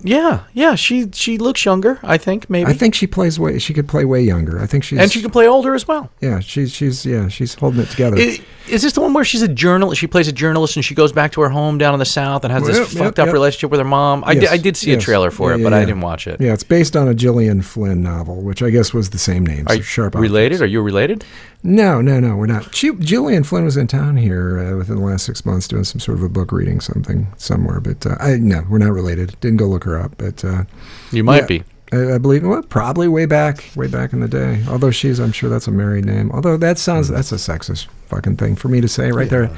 [0.05, 0.75] Yeah, yeah.
[0.75, 1.99] She she looks younger.
[2.03, 2.69] I think maybe.
[2.69, 4.59] I think she plays way she could play way younger.
[4.61, 6.11] I think she's and she can play older as well.
[6.21, 8.15] yeah, she's she's yeah, she's holding it together.
[8.17, 8.39] I-
[8.69, 9.99] Is this the one where she's a journalist?
[9.99, 12.43] She plays a journalist and she goes back to her home down in the south
[12.43, 13.33] and has this Yep, yep, fucked up yep.
[13.33, 14.23] relationship with her mom.
[14.25, 16.01] I, did, Yes, I did see a trailer for Yeah, it, yeah, but I didn't
[16.01, 16.41] watch it.
[16.41, 19.65] yeah, it's based on a Gillian Flynn novel, which I guess was the same name.
[19.69, 20.55] Are you Sharp related?
[20.55, 20.61] Objects.
[20.63, 21.23] Are you related?
[21.65, 22.75] No, no, no, we're not.
[22.75, 25.99] She, Gillian Flynn was in town here uh, within the last six months doing some
[25.99, 29.35] sort of a book reading something somewhere, but uh, I no, we're not related.
[29.41, 30.65] Didn't go look her up, but uh,
[31.11, 31.45] You might Yeah.
[31.47, 31.63] be.
[31.91, 34.63] I, I believe well, probably way back, way back in the day.
[34.69, 36.31] Although she's, I'm sure that's a married name.
[36.31, 39.49] Although that sounds that's a sexist fucking thing for me to say right there.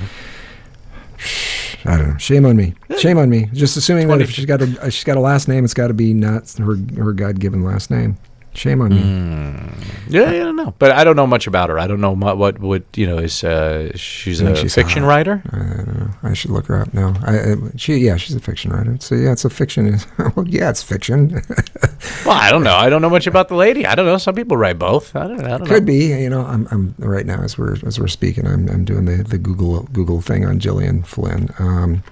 [1.85, 2.17] I don't know.
[2.17, 2.73] Shame on me.
[2.97, 3.49] Shame on me.
[3.53, 5.93] Just assuming that if she's got a she's got a last name, it's got to
[5.93, 8.17] be not her her God given last name.
[8.57, 9.03] Shame on you.
[10.09, 11.77] Yeah, yeah, I don't know, but I don't know much about her.
[11.77, 13.43] I don't know what what you know is.
[13.43, 15.09] Uh, she's a she's fiction hot.
[15.09, 15.43] writer.
[15.51, 16.09] I don't know.
[16.23, 17.13] I should look her up now.
[17.23, 18.97] I, I she yeah, she's a fiction writer.
[18.99, 19.99] So yeah, it's a fiction.
[20.35, 21.41] well, yeah, it's fiction.
[22.25, 22.75] Well, I don't know.
[22.75, 23.85] I don't know much about the lady.
[23.85, 24.17] I don't know.
[24.17, 25.15] Some people write both.
[25.15, 25.87] I don't, I don't Could know.
[25.87, 26.07] be.
[26.07, 28.45] You know, I'm, I'm right now as we're as we're speaking.
[28.45, 31.49] I'm, I'm doing the, the Google Google thing on Gillian Flynn.
[31.57, 32.03] Um,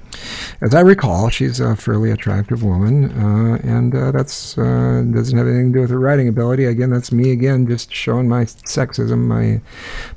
[0.61, 5.47] as I recall, she's a fairly attractive woman, uh, and uh, that's uh, doesn't have
[5.47, 6.65] anything to do with her writing ability.
[6.65, 9.61] Again, that's me again, just showing my sexism, my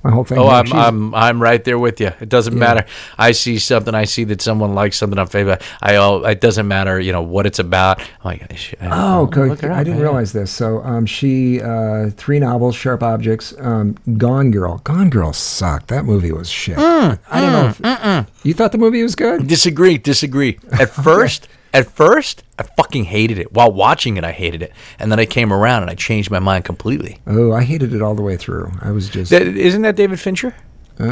[0.04, 0.38] my whole thing.
[0.38, 0.48] Oh.
[0.48, 2.12] I'm, I'm I'm right there with you.
[2.20, 2.58] It doesn't Yeah.
[2.60, 2.86] matter.
[3.18, 3.94] I see something.
[3.94, 5.62] I see that someone likes something on Facebook.
[5.82, 6.24] I all.
[6.24, 6.98] It doesn't matter.
[7.00, 8.00] You know what it's about.
[8.00, 8.42] I'm like,
[8.80, 9.48] I- Oh, I'll good.
[9.48, 10.50] look her I didn't realize this.
[10.50, 14.78] So, um, she uh, three novels, Sharp Objects, um, Gone Girl.
[14.84, 15.88] Gone Girl sucked.
[15.88, 16.76] That movie was shit.
[16.76, 18.18] Mm, I don't know.
[18.20, 19.46] If, you thought the movie was good?
[19.46, 19.87] Disagree.
[19.96, 20.58] Disagree.
[20.72, 23.52] At first, at first, I fucking hated it.
[23.52, 26.38] While watching it, I hated it, and then I came around and I changed my
[26.40, 27.18] mind completely.
[27.26, 28.72] Oh, I hated it all the way through.
[28.82, 29.30] I was just.
[29.30, 30.54] Th- Isn't that David Fincher?
[31.00, 31.04] Uh,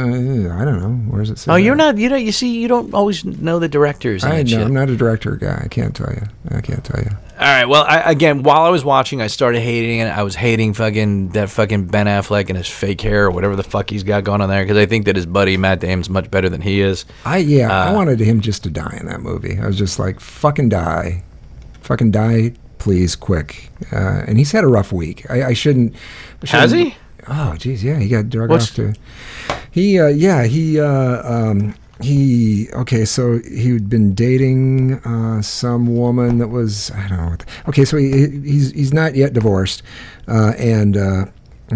[0.53, 0.91] I don't know.
[1.09, 1.39] Where's it?
[1.39, 1.95] say Oh, you're that?
[1.95, 1.97] not.
[1.97, 2.15] You know.
[2.17, 4.23] You see, you don't always know the directors.
[4.23, 4.63] I know.
[4.63, 5.61] I'm not a director guy.
[5.63, 6.23] I can't tell you.
[6.51, 7.09] I can't tell you.
[7.39, 7.65] All right.
[7.65, 10.07] Well, I, again, while I was watching, I started hating it.
[10.07, 13.63] I was hating fucking that fucking Ben Affleck and his fake hair or whatever the
[13.63, 16.29] fuck he's got going on there because I think that his buddy Matt Damon's much
[16.29, 17.05] better than he is.
[17.23, 17.69] I yeah.
[17.71, 19.57] Uh, I wanted him just to die in that movie.
[19.57, 21.23] I was just like, fucking die,
[21.81, 23.69] fucking die, please, quick.
[23.93, 25.29] Uh, and he's had a rough week.
[25.29, 25.95] I, I shouldn't.
[26.43, 26.97] I Has shouldn't- he?
[27.29, 27.99] Oh, geez, yeah.
[27.99, 28.93] He got drug What's- off to.
[29.71, 36.39] He uh, yeah he uh, um, he okay so he'd been dating uh, some woman
[36.39, 39.83] that was I don't know what okay so he, he's he's not yet divorced
[40.27, 41.25] uh, and uh,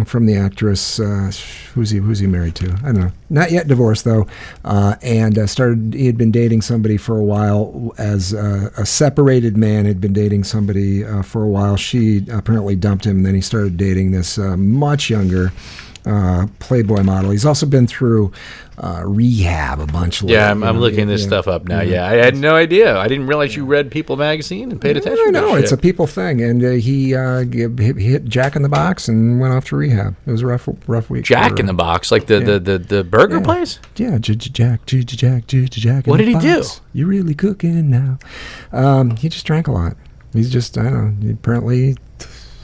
[0.06, 1.30] from the actress uh,
[1.74, 2.72] who's he who's he married to?
[2.82, 3.12] I don't know.
[3.28, 4.26] Not yet divorced though.
[4.64, 8.86] Uh, and uh, started he had been dating somebody for a while as uh, a
[8.86, 11.76] separated man had been dating somebody uh, for a while.
[11.76, 15.52] She apparently dumped him and then he started dating this uh, much younger
[16.06, 17.30] uh, Playboy model.
[17.30, 18.32] He's also been through
[18.78, 20.22] uh, rehab a bunch.
[20.22, 21.26] Yeah, I'm, I'm know, looking this yeah.
[21.28, 21.80] stuff up now.
[21.82, 22.96] Yeah, I had no idea.
[22.96, 25.32] I didn't realize you read People magazine and paid attention.
[25.32, 28.62] No, no, it's a people thing, and uh, he uh, g- hit, hit Jack in
[28.62, 30.16] the Box and went off to rehab.
[30.26, 31.24] It was a rough, rough week.
[31.24, 33.78] Jack for- in the Box, like the the, the, the burger place.
[33.96, 36.06] Yeah, Jack, Jack, Jack.
[36.06, 36.62] What did he do?
[36.92, 38.18] You really cooking now?
[38.72, 39.96] Um, he just drank a lot.
[40.32, 41.32] He's just I don't know.
[41.32, 41.96] Apparently,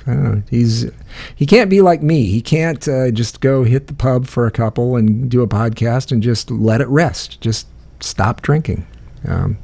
[0.09, 0.43] I don't know.
[0.49, 0.91] He's
[1.37, 2.25] he can't be like me.
[2.25, 6.11] He can't uh, just go hit the pub for a couple and do a podcast
[6.11, 7.41] and just let it rest.
[7.43, 7.67] Just
[8.01, 8.87] stop drinking.
[9.27, 9.59] Um,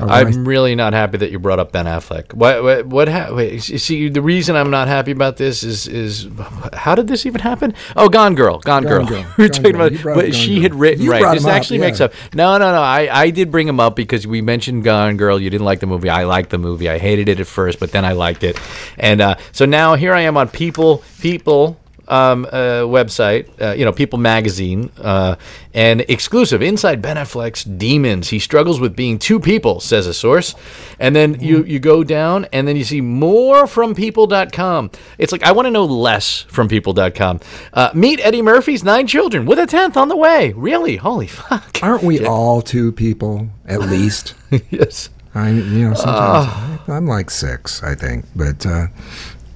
[0.00, 2.32] I'm really not happy that you brought up Ben Affleck.
[2.34, 6.28] What what, what ha- wait, see the reason I'm not happy about this is is
[6.72, 7.74] how did this even happen?
[7.96, 9.06] Oh, Gone Girl, Gone, Gone Girl.
[9.06, 9.86] Girl, we were Gone talking Girl.
[10.12, 10.62] about but she Girl.
[10.62, 11.34] had written You right.
[11.34, 12.06] This up, actually makes yeah.
[12.06, 12.12] up.
[12.34, 12.82] No, no, no.
[12.82, 15.40] I I did bring him up because we mentioned Gone Girl.
[15.40, 16.08] You didn't like the movie.
[16.10, 16.88] I liked the movie.
[16.88, 18.58] I hated it at first, but then I liked it.
[18.98, 23.84] And uh, so now here I am on People People um, uh, website, uh, you
[23.84, 25.36] know, People Magazine, uh,
[25.74, 28.28] and exclusive inside Ben Affleck's demons.
[28.30, 30.54] He struggles with being two people, says a source.
[30.98, 34.90] And then you, you go down, and then you see more from People.com.
[35.18, 37.40] It's like, I want to know less from People.com.
[37.72, 40.52] Uh, meet Eddie Murphy's nine children with a tenth on the way.
[40.54, 40.96] Really?
[40.96, 41.78] Holy fuck.
[41.82, 44.34] aren't we all two people at least?
[44.70, 45.10] yes.
[45.34, 46.82] I you know sometimes Ah.
[46.88, 48.86] I'm like six, I think, but uh,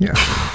[0.03, 0.15] yeah.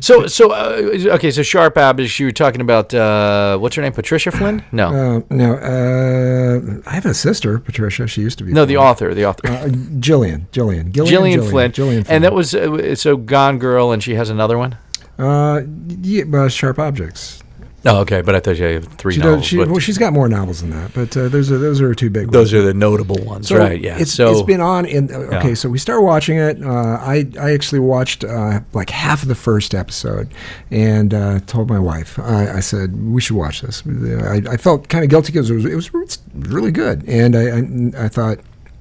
[0.00, 3.92] So, so uh, okay, so Sharp Abish, you were talking about, uh, what's her name?
[3.92, 4.62] Patricia Flynn?
[4.70, 4.86] No.
[4.88, 8.06] Uh, no, uh, I have a sister, Patricia.
[8.06, 8.52] She used to be.
[8.52, 9.48] no, the author, the author.
[9.48, 9.66] Uh,
[9.98, 11.72] Jillian, Jillian, Gillian, Gillian, Flynn.
[11.72, 12.14] Gillian Flynn.
[12.14, 14.78] And that was uh, so Gone Girl, and she has another one.
[15.18, 17.42] uh, yeah, uh, Sharp Objects.
[17.84, 19.38] Oh, okay, but I thought you had three She novels.
[19.42, 21.80] does, she, but well, she's got more novels than that, but uh, those are those
[21.80, 22.32] are two big.
[22.32, 22.54] those ones.
[22.54, 23.80] are the notable ones, So right?
[23.80, 23.98] Yeah.
[23.98, 25.48] it's, so it's been on in uh, okay.
[25.50, 25.54] Yeah.
[25.54, 26.60] So we start watching it.
[26.62, 26.68] Uh,
[27.00, 30.28] I I actually watched uh, like half of the first episode,
[30.72, 32.18] and uh, told my wife.
[32.18, 33.82] I, I said we should watch this.
[33.86, 37.36] I, I felt kind of guilty because it was it was it's really good, and
[37.36, 38.38] I I, I thought.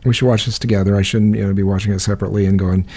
[0.07, 0.95] We should watch this together.
[0.95, 2.87] I shouldn't, you know, be watching it separately and going,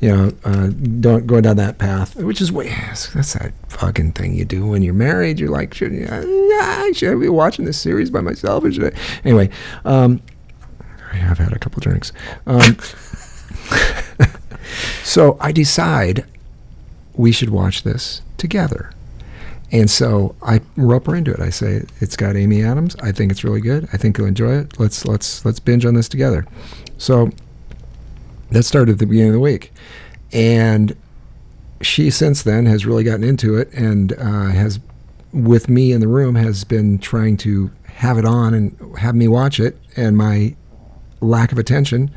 [0.00, 2.16] you know, uh, don't going down that path.
[2.16, 5.38] Which is way that's that fucking thing you do when you're married.
[5.38, 8.64] You're like, should, yeah, should I be watching this series by myself?
[8.64, 8.98] Or should I?
[9.24, 9.50] Anyway,
[9.84, 10.20] um,
[11.12, 12.12] I have had a couple drinks.
[12.46, 12.76] Um,
[15.04, 16.24] so I decide
[17.14, 18.90] we should watch this together.
[19.72, 21.40] And so I rope her into it.
[21.40, 22.94] I say it's got Amy Adams.
[23.02, 23.88] I think it's really good.
[23.92, 24.78] I think you'll enjoy it.
[24.78, 26.46] Let's let's let's binge on this together.
[26.98, 27.30] So
[28.50, 29.72] that started at the beginning of the week,
[30.32, 30.96] and
[31.80, 34.78] she since then has really gotten into it and uh, has,
[35.32, 39.28] with me in the room, has been trying to have it on and have me
[39.28, 39.78] watch it.
[39.96, 40.54] And my
[41.20, 42.10] lack of attention,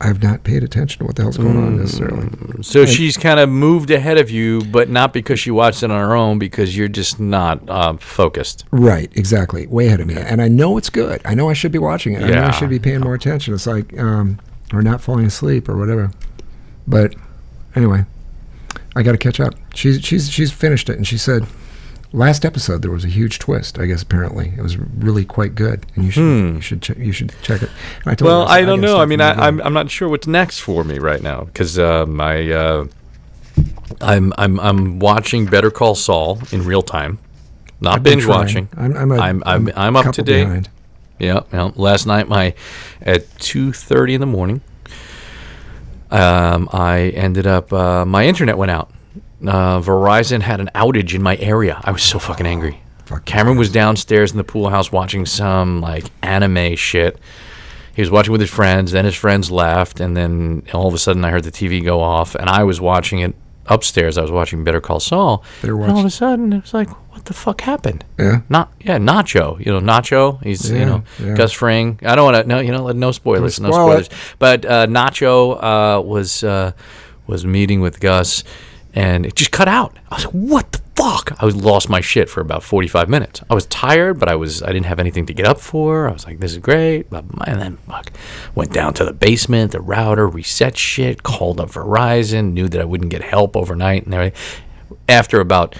[0.00, 2.28] I've not paid attention to what the hell's going on necessarily.
[2.62, 5.98] so she's kind of moved ahead of you, but not because she watched it on
[5.98, 8.64] her own, because you're just not uh, focused.
[8.70, 9.66] Right, exactly.
[9.66, 10.14] Way ahead of me.
[10.16, 11.20] And I know it's good.
[11.24, 12.22] I know I should be watching it.
[12.22, 12.50] I know I Yeah.
[12.52, 13.54] should be paying more attention.
[13.54, 14.38] It's like, um,
[14.72, 16.12] or not falling asleep or whatever.
[16.86, 17.14] But
[17.74, 18.04] anyway,
[18.94, 19.54] I got to catch up.
[19.74, 21.44] She's she's she's finished it, and she said,
[22.12, 23.78] last episode there was a huge twist.
[23.78, 26.22] I guess apparently it was really quite good, and you should
[26.54, 27.70] you should che- you should check it.
[28.06, 28.24] I told Hmm.
[28.26, 28.98] Well, said, I don't know.
[28.98, 29.60] I mean, I, the I'm.
[29.62, 32.86] I'm not sure what's next for me right now because um, I uh,
[34.00, 37.18] I'm I'm I'm watching Better Call Saul in real time,
[37.80, 38.38] not binge trying.
[38.38, 38.68] watching.
[38.76, 40.44] I'm I'm, a, I'm I'm, I'm up to date.
[40.44, 40.68] behind.
[41.18, 41.70] Yeah, yeah.
[41.74, 42.54] Last night, my
[43.02, 44.60] at two thirty in the morning,
[46.10, 48.90] um, I ended up uh, my internet went out.
[49.46, 51.80] Uh, Verizon had an outage in my area.
[51.84, 52.82] I was so fucking angry.
[53.24, 57.18] Cameron was downstairs in the pool house watching some like anime shit.
[57.94, 58.92] He was watching with his friends.
[58.92, 62.00] Then his friends left, and then all of a sudden, I heard the TV go
[62.00, 63.34] off, and I was watching it
[63.66, 64.18] upstairs.
[64.18, 65.44] I was watching Better Call Saul.
[65.62, 68.42] Better and all of a sudden, it was like, "What the fuck happened?" Yeah.
[68.48, 69.58] Not yeah, Nacho.
[69.64, 70.42] You know, Nacho.
[70.44, 71.34] He's you know yeah.
[71.34, 71.98] Gus Fring.
[72.04, 72.48] I don't want to.
[72.48, 73.58] No, you know, no spoilers.
[73.60, 74.04] No spoil it.
[74.04, 74.34] spoilers.
[74.38, 75.56] But uh, Nacho
[75.98, 76.72] uh, was uh,
[77.26, 78.44] was meeting with Gus,
[78.98, 79.96] and it just cut out.
[80.10, 83.08] I was like, "What the fuck?" I was lost my shit for about forty five
[83.08, 83.40] minutes.
[83.48, 86.08] I was tired, but I was I didn't have anything to get up for.
[86.08, 88.10] I was like, "This is great." And then fuck,
[88.56, 92.84] went down to the basement, the router, reset shit, called up Verizon, knew that I
[92.84, 94.40] wouldn't get help overnight, and everything.
[95.08, 95.76] After about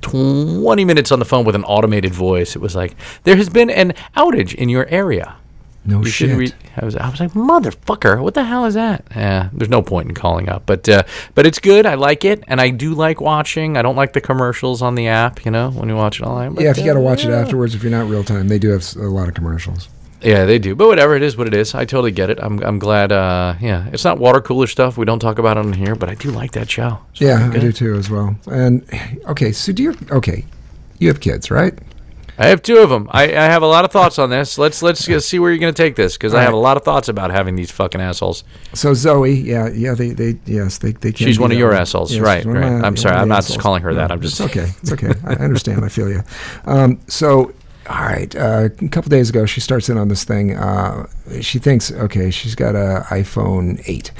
[0.00, 2.56] 20 minutes on the phone with an automated voice.
[2.56, 5.36] It was like, there has been an outage in your area.
[5.84, 6.36] No You shit.
[6.36, 9.04] re- I was, I was like, motherfucker, what the hell is that?
[9.16, 11.86] Yeah, there's no point in calling up, but uh, but it's good.
[11.86, 13.76] I like it, and I do like watching.
[13.78, 16.54] I don't like the commercials on the app, you know, when you watch it online.
[16.54, 18.48] but, yeah, if you got to watch it uh, afterwards, if you're not real time,
[18.48, 19.88] they do have a lot of commercials.
[20.22, 20.74] Yeah, they do.
[20.74, 21.74] But whatever, it is what it is.
[21.74, 22.38] I totally get it.
[22.42, 23.10] I'm, I'm glad.
[23.10, 24.98] Uh, yeah, it's not water cooler stuff.
[24.98, 26.98] We don't talk about it on here, but I do like that show.
[27.14, 28.36] Yeah, I do too as well.
[28.50, 28.84] And
[29.28, 29.96] okay, so do you?
[30.10, 30.44] Okay,
[30.98, 31.72] you have kids, right?
[32.40, 33.06] I have two of them.
[33.12, 34.56] I, I have a lot of thoughts on this.
[34.56, 36.82] Let's let's see where you're going to take this because I have a lot of
[36.84, 38.44] thoughts about having these fucking assholes.
[38.72, 41.12] So Zoe, yeah, yeah, they, they, yes, they, they.
[41.12, 41.76] She's one of your way.
[41.76, 42.10] assholes.
[42.10, 42.60] she's Right, right.
[42.80, 43.58] my- I'm sorry, I'm not assholes.
[43.58, 44.10] calling her that.
[44.10, 44.70] I'm just- It's okay.
[44.82, 45.12] It's okay.
[45.24, 45.84] I understand.
[45.84, 46.22] I feel you.
[46.64, 47.52] Um, so,
[47.88, 48.34] all right.
[48.34, 50.56] Uh, a couple days ago, she starts in on this thing.
[50.56, 51.06] Uh,
[51.42, 54.12] she thinks, okay, she's got a iPhone eight,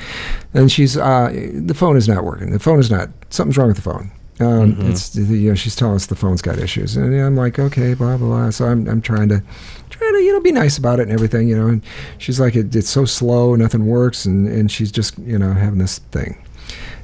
[0.52, 2.50] and she's uh, the phone is not working.
[2.50, 3.08] The phone is not.
[3.30, 4.10] Something's wrong with the phone.
[4.40, 4.90] Um, Mm-hmm.
[4.90, 8.16] It's you know she's telling us the phone's got issues, and I'm like, okay, blah
[8.16, 8.50] blah blah.
[8.50, 9.42] So I'm I'm trying to
[9.90, 11.66] trying to you know be nice about it and everything, you know.
[11.68, 11.82] And
[12.18, 15.78] she's like, it, it's so slow, nothing works, and and she's just you know having
[15.78, 16.42] this thing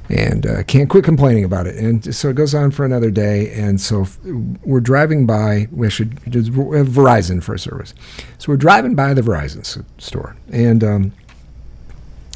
[0.09, 1.75] and uh, can't quit complaining about it.
[1.75, 3.51] And so it goes on for another day.
[3.51, 4.17] And so f-
[4.63, 5.67] we're driving by.
[5.69, 7.93] We should Verizon for a service.
[8.37, 11.11] So we're driving by the Verizon s- store, and um,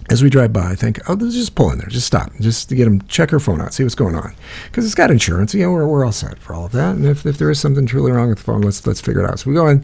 [0.10, 2.76] as we drive by, I think, oh, just pull in there, just stop, just to
[2.76, 4.34] get them check her phone out, see what's going on,
[4.66, 5.54] because it's got insurance.
[5.54, 6.96] You know, we're, we're all set for all of that.
[6.96, 9.30] And if, if there is something truly wrong with the phone, let's let's figure it
[9.30, 9.40] out.
[9.40, 9.84] So we go in,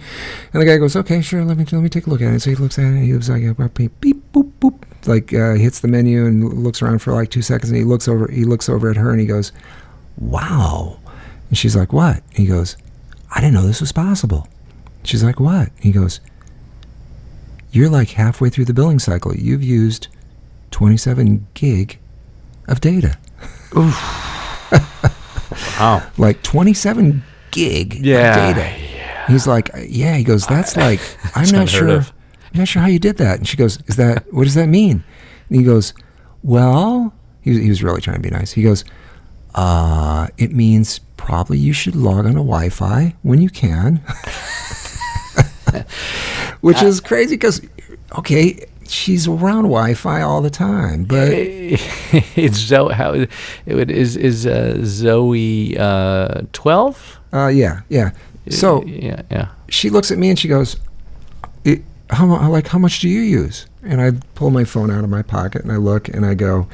[0.53, 2.41] and the guy goes, okay, sure, let me let me take a look at it.
[2.41, 5.79] So he looks at it, he looks like, beep beep boop boop, like uh, hits
[5.79, 8.67] the menu and looks around for like two seconds, and he looks over he looks
[8.69, 9.51] over at her, and he goes,
[10.17, 10.99] wow,
[11.49, 12.17] and she's like, what?
[12.29, 12.75] And he goes,
[13.33, 14.47] I didn't know this was possible.
[15.03, 15.69] She's like, what?
[15.69, 16.19] And he goes,
[17.71, 19.35] you're like halfway through the billing cycle.
[19.35, 20.07] You've used
[20.71, 21.99] 27 gig
[22.67, 23.17] of data.
[25.79, 26.03] Wow.
[26.17, 28.67] Like 27 gig Yeah, of data.
[29.27, 30.15] He's like, yeah.
[30.15, 30.99] He goes, that's like,
[31.35, 31.89] I'm not sure.
[31.89, 32.13] of.
[32.53, 33.37] I'm not sure how you did that.
[33.39, 35.03] And she goes, is that, what does that mean?
[35.49, 35.93] And he goes,
[36.43, 38.51] well, he was, he was really trying to be nice.
[38.53, 38.83] He goes,
[39.55, 44.01] uh, it means probably you should log on to Wi-Fi when you can.
[46.61, 47.61] Which is crazy because,
[48.17, 52.93] okay, she's around Wi-Fi all the time, but it's Zoe.
[52.93, 53.29] How it
[53.67, 57.19] would- is is uh, Zoe uh, twelve?
[57.33, 58.11] uh, yeah, yeah.
[58.49, 59.49] So yeah, yeah.
[59.69, 60.77] she looks at me and she goes,
[62.09, 65.21] "How like how much do you use?" And I pull my phone out of my
[65.21, 66.67] pocket and I look and I go,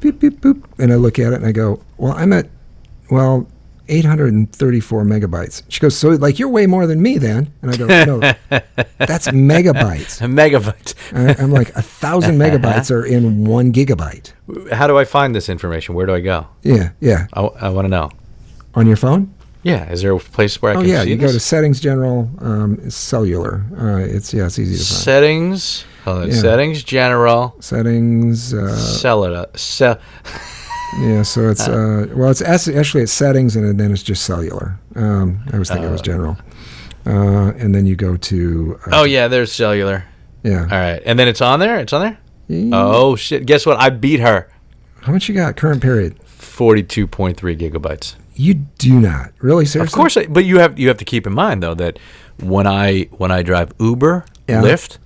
[0.00, 2.48] "Beep beep boop," and I look at it and I go, "Well, I'm at
[3.10, 3.46] well."
[3.88, 5.62] 834 megabytes.
[5.68, 7.52] She goes, so like you're way more than me then?
[7.62, 8.18] And I go, no,
[8.98, 10.20] that's megabytes.
[10.20, 10.94] A megabyte.
[11.12, 14.32] I- I'm like a thousand megabytes are in one gigabyte.
[14.72, 15.94] How do I find this information?
[15.94, 16.46] Where do I go?
[16.62, 17.26] Yeah, yeah.
[17.32, 18.10] I, want to know.
[18.74, 19.32] On your phone?
[19.62, 21.80] Yeah, is there a place where I Oh can yeah, see you go to settings,
[21.80, 23.64] general, um, cellular.
[23.76, 25.02] Uh, it's yeah, it's easy to find.
[25.02, 25.84] settings.
[26.06, 26.28] On.
[26.28, 26.34] Yeah.
[26.34, 27.56] Settings general.
[27.60, 28.54] settings.
[28.54, 29.46] Uh, Cellular.
[29.56, 29.98] Cell.
[31.00, 34.78] yeah, so it's uh, well, it's actually it's settings, and then it's just cellular.
[34.94, 36.36] Um, I was thinking it was general.
[37.04, 40.04] Uh, and then you go to uh, Oh yeah, there's cellular.
[40.42, 40.62] yeah.
[40.62, 41.78] All right, and then it's on there.
[41.78, 42.18] It's on there.
[42.48, 42.70] Yeah.
[42.74, 43.46] Oh shit!
[43.46, 43.78] Guess what?
[43.78, 44.48] I beat her.
[45.02, 46.18] How much you got current period?
[46.24, 48.14] Forty-two point three gigabytes.
[48.34, 49.92] You do not really seriously.
[49.92, 51.98] Of course, I, but you have you have to keep in mind though that
[52.42, 54.62] when I when I drive Uber, Yeah.
[54.62, 54.98] Lyft,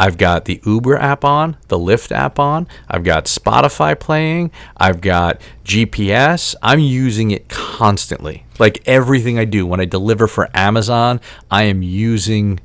[0.00, 2.66] I've got the Uber app on, the Lyft app on.
[2.88, 4.50] I've got Spotify playing.
[4.74, 6.54] I've got GPS.
[6.62, 8.46] I'm using it constantly.
[8.58, 12.60] Like everything I do when I deliver for Amazon, I am using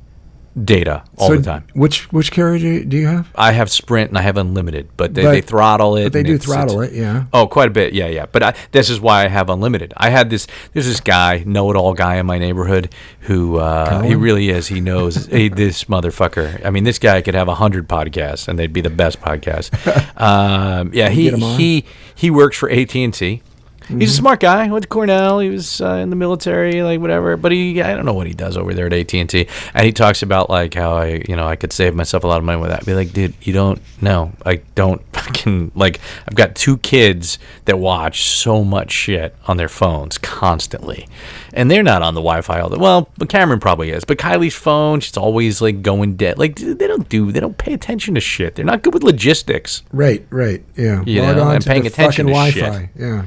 [0.64, 1.64] data all So the time.
[1.74, 3.28] Which which carrier do you, do you have?
[3.34, 6.04] I have Sprint and I have unlimited, but they, But- they throttle it.
[6.04, 7.24] But they do throttle it, yeah.
[7.32, 7.92] Oh, quite a bit.
[7.92, 8.26] Yeah, yeah.
[8.26, 9.92] But I, this is why I have unlimited.
[9.96, 10.46] I had this.
[10.72, 14.68] There's this guy, know-it-all guy in my neighborhood, who uh, he really is.
[14.68, 16.64] He knows he, this motherfucker.
[16.64, 19.70] I mean, this guy could have a hundred podcasts, and they'd be the best podcasts.
[20.20, 21.58] um, yeah, he Get him on?
[21.58, 23.42] he he works for AT and T.
[23.88, 24.68] He's a smart guy.
[24.68, 25.38] Went to Cornell.
[25.38, 27.36] He was uh, in the military, like whatever.
[27.36, 29.46] But he, I don't know what he does over there at AT and T.
[29.74, 32.38] And he talks about like how I, you know, I could save myself a lot
[32.38, 32.84] of money with that.
[32.84, 34.32] Be like, dude, you don't know.
[34.44, 36.00] I don't fucking like.
[36.26, 41.06] I've got two kids that watch so much shit on their phones constantly,
[41.52, 42.78] and they're not on the Wi-Fi all the.
[42.78, 44.04] Well, but Cameron probably is.
[44.04, 46.38] But Kylie's phone, she's always like going dead.
[46.38, 47.30] Like they don't do.
[47.30, 48.56] They don't pay attention to shit.
[48.56, 49.82] They're not good with logistics.
[49.92, 51.02] Right, right, yeah.
[51.06, 52.80] You Log know, on and paying attention to Wi-Fi.
[52.80, 52.90] shit.
[52.96, 53.26] Yeah.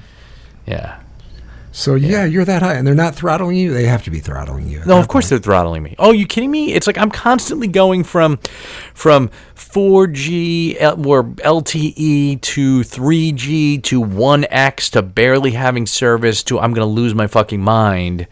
[0.69, 1.01] Yeah.
[1.71, 3.73] So yeah, you're that high, and they're not throttling you.
[3.73, 4.83] They have to be throttling you.
[4.85, 5.29] No, of course point.
[5.29, 5.95] they're throttling me.
[5.99, 6.73] Oh, you kidding me?
[6.73, 8.37] It's like I'm constantly going from
[8.93, 16.87] from 4G or LTE to 3G to 1X to barely having service to I'm going
[16.87, 18.27] to lose my fucking mind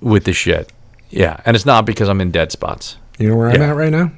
[0.00, 0.70] with the shit.
[1.08, 2.98] Yeah, and it's not because I'm in dead spots.
[3.18, 4.12] You know where I'm at right now?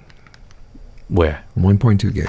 [1.09, 1.45] Where?
[1.57, 2.29] 1.2 gig.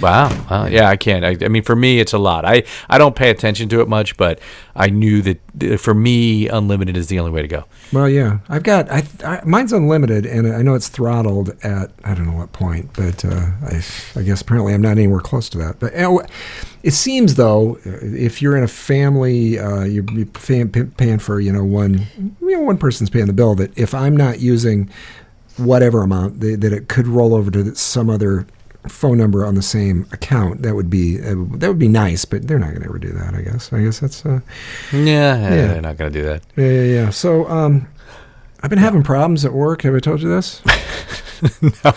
[0.00, 0.66] Wow.
[0.66, 1.24] Yeah, I can't.
[1.24, 2.44] I, I mean, for me, it's a lot.
[2.44, 4.40] I, I don't pay attention to it much, but
[4.74, 7.64] I knew that for me, unlimited is the only way to go.
[7.92, 12.14] Well, yeah, I've got I, I mine's unlimited, and I know it's throttled at I
[12.14, 13.82] don't know what point, but uh, I,
[14.16, 15.78] I guess apparently I'm not anywhere close to that.
[15.78, 15.92] But
[16.82, 21.52] it seems though, if you're in a family, uh, you're, you're paying, paying for you
[21.52, 22.06] know one
[22.40, 23.54] you know one person's paying the bill.
[23.54, 24.88] That if I'm not using
[25.58, 28.46] whatever amount, that it could roll over to some other
[28.88, 30.62] phone number on the same account.
[30.62, 33.10] That would be uh, that would be nice, but they're not going to ever do
[33.12, 33.34] that.
[33.34, 33.72] I guess.
[33.72, 34.24] I guess that's.
[34.26, 34.40] Uh,
[34.92, 35.00] Yeah,
[35.38, 35.48] Yeah.
[35.50, 36.42] they're not going to do that.
[36.56, 37.10] yeah, yeah, yeah.
[37.10, 37.86] So, um,
[38.62, 39.82] I've been having problems at work.
[39.82, 40.62] Have I told you this?
[41.60, 41.92] No,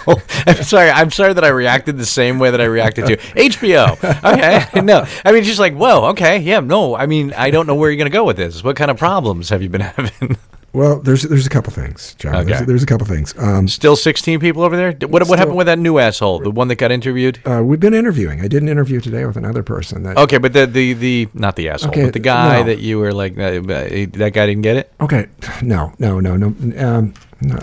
[0.48, 0.90] I'm sorry.
[0.90, 3.94] I'm sorry that I reacted the same way that I reacted to HBO.
[4.34, 6.06] Okay, no, I mean just like whoa.
[6.10, 6.96] Okay, yeah, no.
[6.96, 8.64] I mean I don't know where you're gonna go with this.
[8.64, 10.36] What kind of problems have you been having?
[10.76, 12.36] Well, there's there's a couple things, John.
[12.36, 12.46] Okay.
[12.50, 13.34] There's, there's a couple things.
[13.38, 14.92] Um, Still 16 people over there.
[14.92, 17.40] What what Still- happened with that new asshole, the one that got interviewed?
[17.46, 18.42] uh, we've been interviewing.
[18.42, 20.04] I did an interview today with another person.
[20.04, 22.66] That Okay, but the the the not the asshole, Okay, but the guy no.
[22.68, 24.92] that you were like uh, that guy didn't get it.
[25.00, 25.28] Okay,
[25.62, 26.48] no, no, no, no.
[26.78, 27.58] Um, no.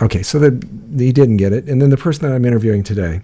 [0.00, 0.50] Okay, so the
[0.96, 3.20] he didn't get it, and then the person that I'm interviewing today.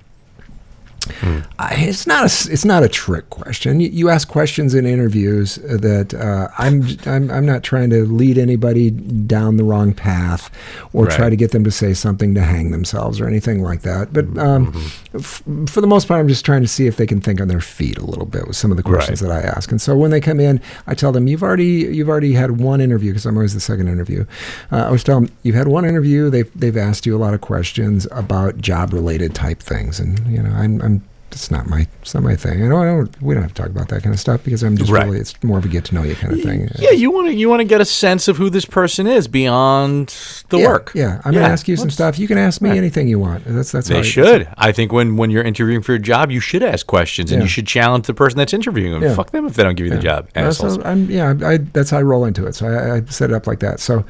[1.58, 3.80] I, it's not a it's not a trick question.
[3.80, 8.38] You, you ask questions in interviews that uh, I'm, I'm I'm not trying to lead
[8.38, 10.50] anybody down the wrong path
[10.92, 11.16] or Right.
[11.16, 14.12] try to get them to say something to hang themselves or anything like that.
[14.12, 14.72] But um,
[15.14, 17.48] f- for the most part, I'm just trying to see if they can think on
[17.48, 19.28] their feet a little bit with some of the questions Right.
[19.28, 19.70] that I ask.
[19.70, 22.80] And so when they come in, I tell them you've already you've already had one
[22.80, 24.24] interview because I'm always the second interview.
[24.70, 26.30] Uh, I always tell them you've had one interview.
[26.30, 30.42] They've they've asked you a lot of questions about job related type things, and you
[30.42, 30.99] know I'm I'm
[31.32, 32.64] it's not my it's not my thing.
[32.64, 34.62] I don't, I don't we don't have to talk about that kind of stuff because
[34.62, 35.04] I'm just Right.
[35.06, 36.68] really it's more of a get to know you kind of thing.
[36.78, 39.28] Yeah, you want to you want to get a sense of who this person is
[39.28, 40.08] beyond
[40.48, 40.92] the yeah, work.
[40.94, 42.18] Yeah, I'm gonna ask you some let's- stuff.
[42.18, 43.44] You can ask me anything you want.
[43.46, 44.48] That's that's how They I- should.
[44.56, 47.48] I think when, when you're interviewing for a job, you should ask questions and you
[47.48, 49.02] should challenge the person that's interviewing them.
[49.02, 49.14] Yeah.
[49.14, 50.28] Fuck them if they don't give you the job.
[50.34, 50.74] Assholes.
[50.76, 52.54] so I'm, yeah, I, that's how I roll into it.
[52.54, 53.80] So I, I set it up like that.
[53.80, 54.04] So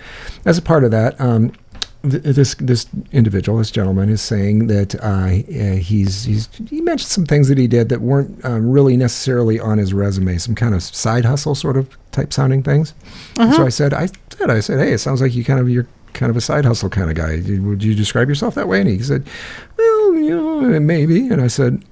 [0.44, 1.52] as a part of that, um,
[2.02, 7.26] this this individual, this gentleman, is saying that uh, uh, he's he's he mentioned some
[7.26, 10.82] things that he did that weren't um, really necessarily on his resume, some kind of
[10.82, 12.94] side hustle sort of type sounding things.
[13.38, 15.68] And So I said, I said, I said, hey, it sounds like you kind of
[15.68, 17.42] you're kind of a side hustle kind of guy.
[17.60, 18.80] Would you describe yourself that way?
[18.80, 19.26] And he said,
[19.76, 21.28] well, you know, maybe.
[21.28, 21.84] And I said,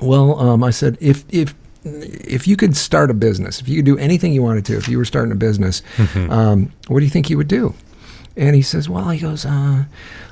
[0.00, 1.54] well, um, I said if if
[1.84, 4.88] if you could start a business, if you could do anything you wanted to, if
[4.88, 5.82] you were starting a business,
[6.30, 7.74] um, what do you think you would do?
[8.36, 9.84] And he says, well, he goes, uh,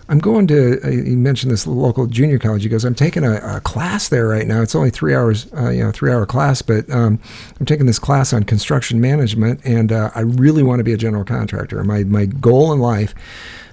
[0.08, 0.80] I'm going to.
[0.82, 2.62] Uh, he mentioned this local junior college.
[2.62, 4.62] He goes, I'm taking a, a class there right now.
[4.62, 7.20] It's only three hours, uh, you know, three hour class, but um,
[7.60, 10.96] I'm taking this class on construction management, and uh, I really want to be a
[10.96, 11.84] general contractor.
[11.84, 13.14] My my goal in life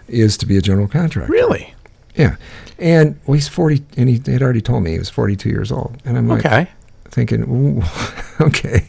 [0.07, 1.31] is to be a general contractor.
[1.31, 1.73] really?
[2.15, 2.35] Yeah.
[2.79, 5.97] And well, he's 40, and he had already told me he was 42 years old.
[6.05, 6.67] And I'm like, Okay.
[7.09, 7.83] thinking,
[8.41, 8.85] okay,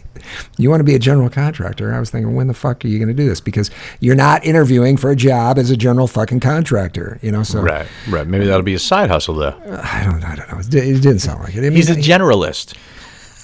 [0.57, 1.95] you want to be a general contractor?
[1.95, 3.41] I was thinking, when the fuck are you going to do this?
[3.41, 3.71] Because
[4.01, 7.43] you're not interviewing for a job as a general fucking contractor, you know.
[7.43, 7.87] So Right.
[8.09, 8.27] Right.
[8.27, 9.55] Maybe that'll be a side hustle though.
[9.83, 10.59] I don't, I don't know.
[10.59, 11.61] It, it didn't sound like it.
[11.61, 12.77] I mean, He's a generalist.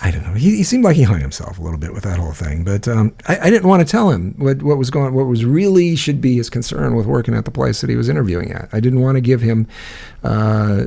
[0.03, 0.35] I don't know.
[0.35, 2.87] He, he seemed like he hung himself a little bit with that whole thing, but
[2.87, 5.97] um, I, I didn't want to tell him what, what was going, what was really
[5.97, 8.68] should be his concern with working at the place that he was interviewing at.
[8.70, 9.66] I didn't want to give him
[10.22, 10.87] uh,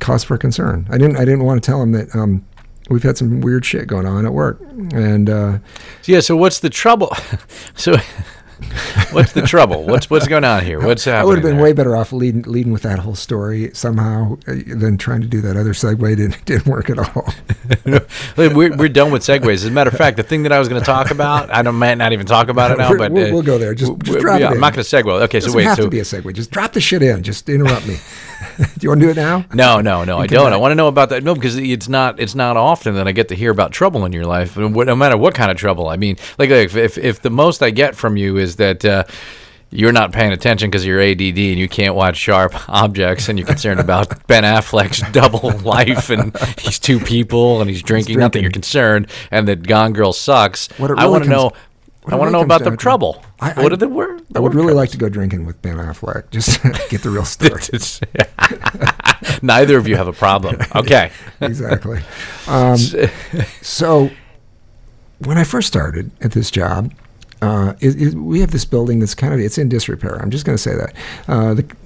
[0.00, 0.86] cause for concern.
[0.90, 2.44] I didn't I didn't want to tell him that um,
[2.90, 4.60] we've had some weird shit going on at work,
[4.92, 5.58] and uh,
[6.04, 6.20] Yeah.
[6.20, 7.14] So what's the trouble?
[7.74, 7.96] so
[9.10, 9.84] what's the trouble?
[9.84, 10.80] What's what's going on here?
[10.80, 11.20] What's happening?
[11.22, 11.62] I would have been there?
[11.64, 15.40] way better off leading leading with that whole story somehow uh, than trying to do
[15.42, 15.98] that other segue.
[16.16, 17.32] Didn't didn't work at all.
[18.36, 19.54] we're, we're done with segues.
[19.54, 21.62] As a matter of fact, the thing that I was going to talk about, I
[21.62, 23.74] don't, might not even talk about it now, We're- but we'll- uh, we'll go there.
[23.74, 25.22] Just- just drop yeah, it I'm not going to segue.
[25.22, 25.64] Okay, so doesn't wait.
[25.64, 26.32] have So to be a segue.
[26.34, 27.22] Just drop the shit in.
[27.22, 27.96] Just interrupt me.
[28.58, 29.44] do you want to do it now?
[29.52, 30.52] no, no, no, I don't.
[30.52, 31.22] I want to know about that.
[31.22, 34.12] No, because it's not it's not often that I get to hear about trouble in
[34.12, 35.88] your life, no matter what kind of trouble.
[35.88, 38.84] I mean, like, like if, if if the most I get from you is that.
[38.84, 39.04] Uh,
[39.70, 43.46] you're not paying attention because you're ADD and you can't watch sharp objects, and you're
[43.48, 48.20] concerned about Ben Affleck's double life and he's two people and he's drinking.
[48.20, 50.68] Not that you're concerned, and that Gone Girl sucks.
[50.78, 51.58] What it I want to comes- know.
[52.04, 53.22] What I want to know about the trouble.
[53.40, 54.22] I- what I- are the word?
[54.34, 56.30] I would really like to go drinking with Ben Affleck.
[56.30, 57.62] Just get the real story.
[59.42, 60.58] Neither of you have a problem.
[60.74, 61.10] Okay.
[61.40, 62.00] exactly.
[62.46, 62.76] Um,
[63.62, 64.10] so
[65.18, 66.92] when I first started at this job,
[67.44, 70.16] uh, it, it, we have this building that's kind of it's in disrepair.
[70.20, 70.94] I'm just going to say that.
[71.28, 71.76] Uh, the,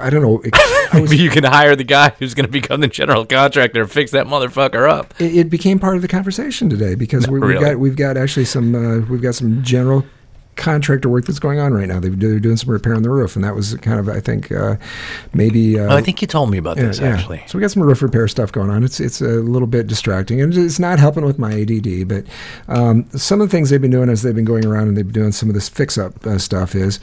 [0.00, 0.40] I don't know.
[0.44, 3.24] It, I was, Maybe you can hire the guy who's going to become the general
[3.24, 5.14] contractor and fix that motherfucker up.
[5.20, 7.64] it, it became part of the conversation today because we, we've really?
[7.64, 10.04] got we've got actually some uh, we've got some general
[10.58, 12.00] contractor work that's going on right now.
[12.00, 14.52] They're, they're doing some repair on the roof, and that was kind of I think
[14.52, 14.76] uh,
[15.32, 15.78] maybe.
[15.78, 17.42] Uh, Oh, I think you told me about this actually.
[17.46, 18.84] So we got some roof repair stuff going on.
[18.84, 22.06] It's it's a little bit distracting, and it's not helping with my ADD.
[22.08, 22.24] But
[22.68, 25.06] um, some of the things they've been doing as they've been going around and they've
[25.06, 27.00] been doing some of this fix up uh, stuff is.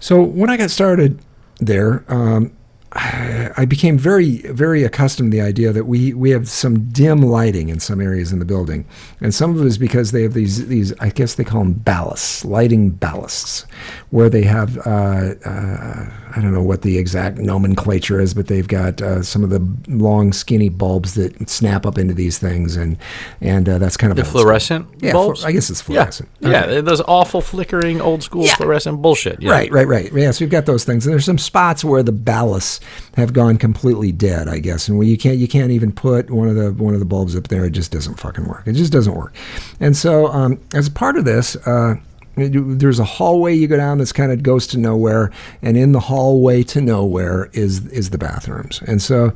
[0.00, 1.18] So when I got started
[1.60, 2.52] there, um,
[2.94, 7.22] I I became very, very accustomed to the idea that we, we have some dim
[7.22, 8.84] lighting in some areas in the building,
[9.20, 11.74] and some of it is because they have these these I guess they call them
[11.76, 13.64] ballasts, lighting ballasts,
[14.10, 18.66] where they have uh, uh, I don't know what the exact nomenclature is, but they've
[18.66, 22.96] got uh, some of the long skinny bulbs that snap up into these things, and
[23.40, 25.40] and uh, that's kind of The fluorescent Yeah, bulbs?
[25.40, 26.28] flu- I guess it's fluorescent.
[26.40, 26.80] yeah, Okay.
[26.80, 28.54] those awful flickering old school Yeah.
[28.56, 29.40] fluorescent bullshit.
[29.40, 29.50] Yeah.
[29.52, 30.12] Right, right, right.
[30.12, 32.80] Yeah, so we've got those things, and there's some spots where the ballasts
[33.16, 36.48] have gone completely dead, I guess, and where you can't you can't even put one
[36.48, 37.64] of the one of the bulbs up there.
[37.64, 38.66] It just doesn't fucking work.
[38.66, 39.34] It just doesn't work.
[39.80, 41.56] And so, um, as part of this.
[41.66, 41.96] Uh,
[42.36, 45.30] there's a hallway you go down that's kind of goes to nowhere,
[45.62, 48.82] and in the hallway to nowhere is is the bathrooms.
[48.88, 49.32] And so,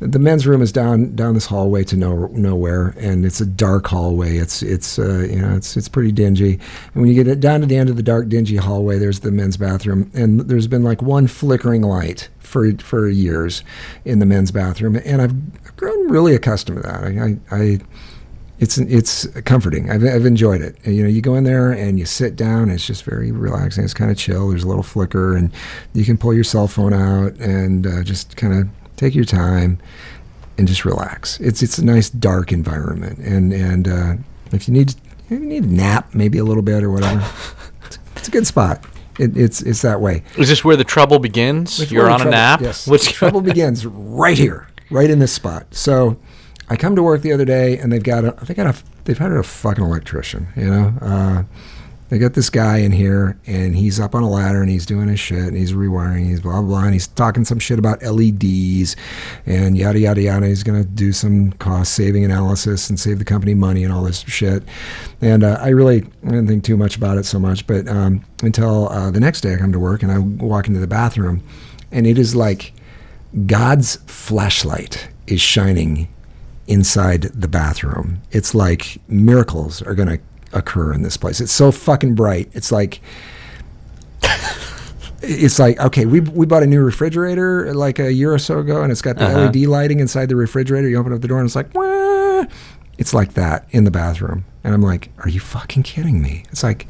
[0.00, 3.86] the men's room is down down this hallway to no, nowhere, and it's a dark
[3.86, 4.36] hallway.
[4.36, 6.54] It's it's uh, you know it's it's pretty dingy.
[6.94, 9.30] And when you get down to the end of the dark dingy hallway, there's the
[9.30, 13.62] men's bathroom, and there's been like one flickering light for for years
[14.04, 17.04] in the men's bathroom, and I've grown really accustomed to that.
[17.04, 17.78] I, I, I
[18.58, 19.90] it's it's comforting.
[19.90, 20.76] I've, I've enjoyed it.
[20.84, 22.70] And, you know, you go in there and you sit down.
[22.70, 23.84] It's just very relaxing.
[23.84, 24.48] It's kind of chill.
[24.48, 25.50] There's a little flicker, and
[25.92, 29.78] you can pull your cell phone out and uh, just kind of take your time
[30.58, 31.38] and just relax.
[31.40, 34.14] It's it's a nice dark environment, and and uh,
[34.52, 34.94] if you need
[35.24, 37.24] if you need a nap, maybe a little bit or whatever,
[37.84, 38.84] it's, it's a good spot.
[39.18, 40.22] It, it's it's that way.
[40.36, 41.78] Is this where the trouble begins?
[41.78, 42.60] That's You're on a nap.
[42.60, 42.86] Yes.
[42.86, 45.74] What's the trouble begins right here, right in this spot.
[45.74, 46.16] So,
[46.68, 49.18] I come to work the other day, and they've got a they got a they've
[49.18, 50.48] hired a fucking electrician.
[50.56, 51.42] You know, uh,
[52.08, 55.08] they got this guy in here, and he's up on a ladder, and he's doing
[55.08, 58.94] his shit, and he's rewiring, he's blah blah, and he's talking some shit about LEDs,
[59.44, 60.46] and yada yada yada.
[60.46, 64.20] He's gonna do some cost saving analysis and save the company money and all this
[64.20, 64.62] shit.
[65.20, 68.88] And uh, I really didn't think too much about it so much, but um, until
[68.90, 71.42] uh, the next day, I come to work and I walk into the bathroom,
[71.90, 72.72] and it is like
[73.46, 76.08] God's flashlight is shining
[76.66, 78.20] inside the bathroom.
[78.32, 80.18] It's like miracles are going to
[80.52, 81.40] occur in this place.
[81.40, 82.48] It's so fucking bright.
[82.52, 83.00] It's like
[85.22, 88.82] it's like okay, we we bought a new refrigerator like a year or so ago,
[88.82, 89.38] and it's got the Uh-huh.
[89.46, 90.88] LED lighting inside the refrigerator.
[90.88, 92.44] You open up the door, and it's like, Wah!
[92.98, 96.44] it's like that in the bathroom, and I'm like, are you fucking kidding me?
[96.50, 96.86] It's like,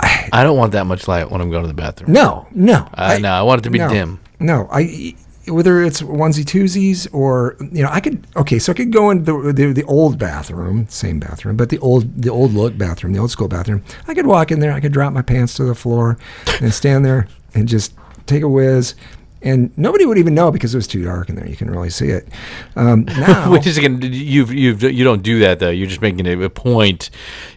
[0.00, 2.12] I don't want that much light when I'm going to the bathroom.
[2.12, 4.20] no, no, Uh, no, I want it to be no, dim.
[4.40, 5.14] No, I
[5.48, 9.24] whether it's onesie twosies or you know, I could okay, so I could go in
[9.24, 13.18] the, the the old bathroom, same bathroom, but the old the old look bathroom, the
[13.18, 13.82] old school bathroom.
[14.08, 16.18] I could walk in there, I could drop my pants to the floor
[16.60, 17.94] and stand there and just
[18.26, 18.94] take a whiz.
[19.42, 21.46] And nobody would even know because it was too dark in there.
[21.46, 22.26] You can really see it.
[22.74, 24.02] Um, now, Wait a second.
[24.02, 25.70] You've you've you don't do that though.
[25.70, 27.10] You're just making a, a point.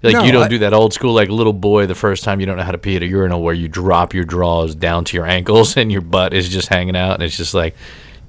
[0.04, 2.40] Like No, you don't I- do that old school like little boy the first time
[2.42, 5.06] you don't know how to pee at a urinal where you drop your drawers down
[5.06, 7.76] to your ankles and your butt is just hanging out and it's just like,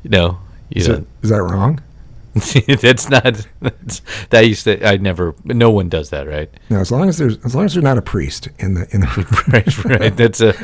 [0.04, 0.38] you know,
[0.70, 1.80] you is, it, is that wrong?
[2.80, 6.92] that's not that's, that used to I never no one does that right No, as
[6.92, 9.84] long as there's as long as there's not a priest in the in the right
[10.00, 10.54] right that's a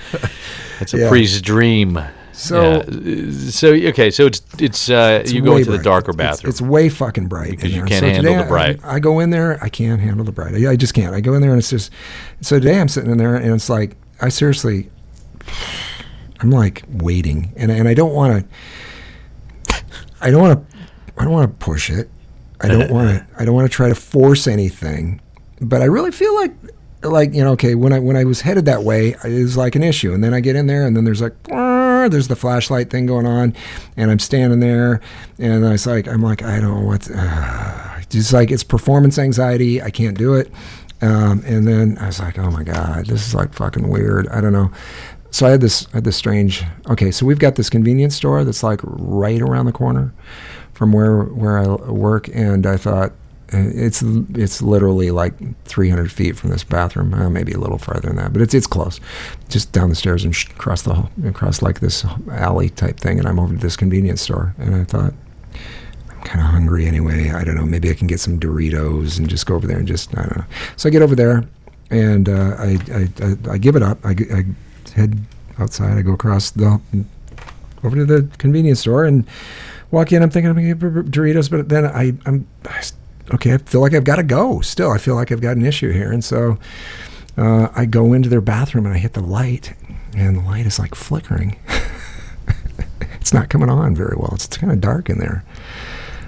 [0.79, 1.09] that's a Yeah.
[1.09, 1.99] priest's dream
[2.37, 3.31] So Yeah.
[3.51, 6.51] So okay, so it's it's uh, it's you go into the darker bathroom.
[6.51, 7.89] It's, way fucking bright Because in you there.
[7.89, 8.85] can't so handle the bright.
[8.85, 9.59] I, I go in there.
[9.63, 10.55] I can't handle the bright.
[10.55, 11.15] I, I just can't.
[11.15, 11.91] I go in there and it's just.
[12.43, 14.91] So today I'm sitting in there and it's like I seriously.
[16.41, 18.47] I'm like waiting and and I don't want
[19.69, 19.83] to.
[20.21, 20.77] I don't want to.
[21.17, 22.11] I don't want to push it.
[22.61, 23.27] I don't want to.
[23.41, 25.23] I don't want to try to force anything.
[25.63, 26.53] But I really feel like
[27.11, 29.75] like you know okay when I when I was headed that way it was like
[29.75, 30.13] an issue.
[30.13, 33.27] And then I get in there and then there's like there's the flashlight thing going
[33.27, 33.55] on
[33.97, 35.01] and I'm standing there
[35.39, 39.19] and I was like I'm like I don't know what uh, just like it's performance
[39.19, 39.83] anxiety.
[39.83, 40.51] I can't do it.
[41.03, 44.29] Um, and then I was like oh my god this is like fucking weird.
[44.29, 44.71] I don't know.
[45.31, 48.45] So I had this I had this strange okay so we've got this convenience store
[48.45, 50.15] that's like right around the corner
[50.73, 53.13] from where where I work and I thought
[53.53, 54.03] it's
[54.35, 55.35] it's literally like
[55.67, 58.67] 300 feet from this bathroom, uh, maybe a little farther than that, but it's it's
[58.67, 59.01] close.
[59.49, 63.19] Just down the stairs and sh- across the hall- across like this alley type thing,
[63.19, 65.15] and I'm over to this convenience store, and I thought
[66.11, 67.31] I'm kind of hungry anyway.
[67.31, 69.87] I don't know, maybe I can get some Doritos and just go over there and
[69.87, 70.45] just I don't know.
[70.77, 71.45] So I get over there,
[71.91, 73.99] and uh, I, I, I I give it up.
[74.05, 74.17] I
[74.95, 75.19] head
[75.61, 75.97] outside.
[75.99, 76.81] I go across the
[77.85, 79.25] over to the convenience store and
[79.93, 80.21] walk in.
[80.23, 82.83] I'm thinking I'm gonna get Doritos, but then I I'm I
[83.35, 83.55] okay.
[83.55, 84.61] I feel like I've got to go.
[84.61, 86.59] Still, I feel like I've got an issue here, and so
[87.37, 89.75] uh, I go into their bathroom and I hit the light,
[90.17, 91.59] and the light is like flickering.
[93.21, 94.31] it's not coming on very well.
[94.35, 95.45] It's kind of dark in there.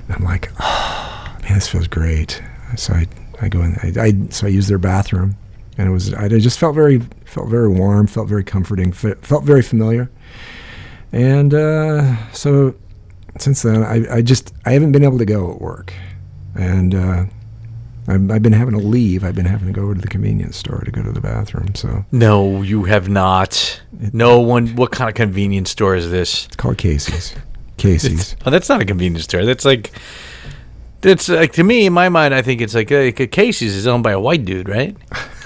[0.07, 2.43] And I'm like, oh, man, this feels great.
[2.77, 3.07] So I,
[3.41, 3.77] I go in.
[3.83, 5.37] I, I so I use their bathroom,
[5.79, 9.63] and it was I just felt very felt very warm, felt very comforting, felt very
[9.63, 10.11] familiar.
[11.13, 12.75] And uh, so
[13.39, 15.95] since then, I, I just I haven't been able to go at work,
[16.59, 17.25] and uh,
[18.09, 19.25] I've, I've been having to leave.
[19.25, 21.75] I've been having to go over to the convenience store to go to the bathroom.
[21.75, 23.81] So no, you have not.
[24.13, 24.77] No one.
[24.77, 26.47] What kind of convenience store is this?
[26.47, 27.35] it's called Casey's.
[27.77, 28.35] Casey's.
[28.45, 29.45] Oh, that's not a convenience store.
[29.45, 29.93] That's like.
[31.01, 32.35] That's like to me in my mind.
[32.35, 34.97] I think it's like, uh, Casey's is owned by a white dude, right?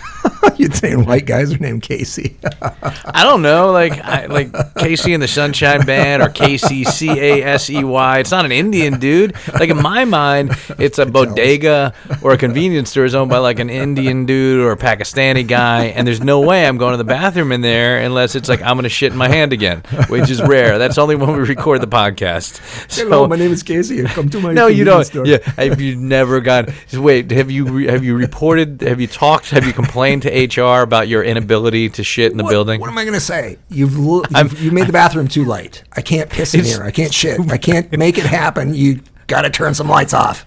[0.56, 2.36] You'd saying white guys are named Casey.
[2.62, 7.42] I don't know, like I, like KC and the Sunshine Band or Casey C A
[7.42, 8.18] S E Y.
[8.18, 9.34] It's not an Indian dude.
[9.52, 13.58] Like in my mind, it's a bodega or a convenience store is owned by like
[13.58, 17.04] an Indian dude or a Pakistani guy, and there's no way I'm going to the
[17.04, 20.42] bathroom in there unless it's like I'm gonna shit in my hand again, which is
[20.42, 20.78] rare.
[20.78, 22.60] That's only when we record the podcast.
[22.94, 24.02] Hello, my name is Casey.
[24.04, 25.04] Come to my no, you don't.
[25.04, 25.26] store.
[25.26, 26.72] Yeah, have you never gone?
[26.92, 28.80] Wait, have you re, have you reported?
[28.80, 29.50] Have you talked?
[29.50, 32.80] Have you complained to HR about your inability to shit in the What, building?
[32.80, 33.58] what am I going to say?
[33.68, 35.82] You've, l- I'm- you've you made the bathroom too light.
[35.92, 36.82] I can't piss in here.
[36.82, 37.38] I can't shit.
[37.50, 38.74] I can't make it happen.
[38.74, 40.44] You got to turn some lights off.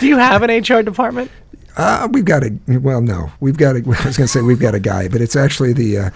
[0.00, 1.30] Do you have an HR department?
[1.76, 3.78] Uh, we've got a well, no, we've got a.
[3.86, 6.10] I was going to say we've got a guy, but it's actually the uh,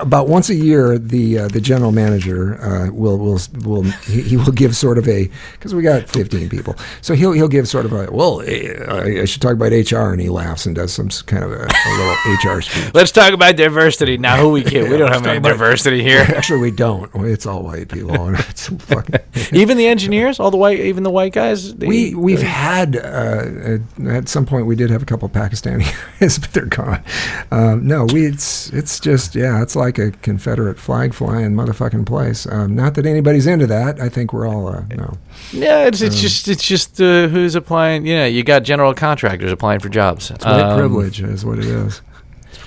[0.00, 4.36] about once a year the uh, the general manager uh, will will will he, he
[4.36, 7.84] will give sort of a because we got 15 people, so he'll he'll give sort
[7.86, 10.92] of a well, eh, I I should talk about HR, and he laughs and does
[10.92, 12.94] some kind of a, a little HR speech.
[12.94, 14.16] Let's talk about diversity.
[14.18, 14.90] Now, who we kid?
[14.90, 16.20] we don't have any diversity here.
[16.36, 17.10] Actually, we don't.
[17.24, 18.34] It's all white people.
[18.34, 19.16] It's fucking.
[19.52, 21.74] even the engineers, all the white, even the white guys.
[21.74, 25.84] they- We we've had uh, at, at some point we did have a couple Pakistani
[26.20, 27.02] guys, but they're gone.
[27.50, 32.46] Um, no, we it's it's just yeah, it's like a Confederate flag flying motherfucking place.
[32.46, 34.00] Um, not that anybody's into that.
[34.00, 35.18] I think we're all uh, no.
[35.52, 38.06] yeah, it's um, just it's just uh, who's applying.
[38.06, 40.30] You know, you got general contractors applying for jobs.
[40.30, 42.00] It's white Um, privilege is what it is.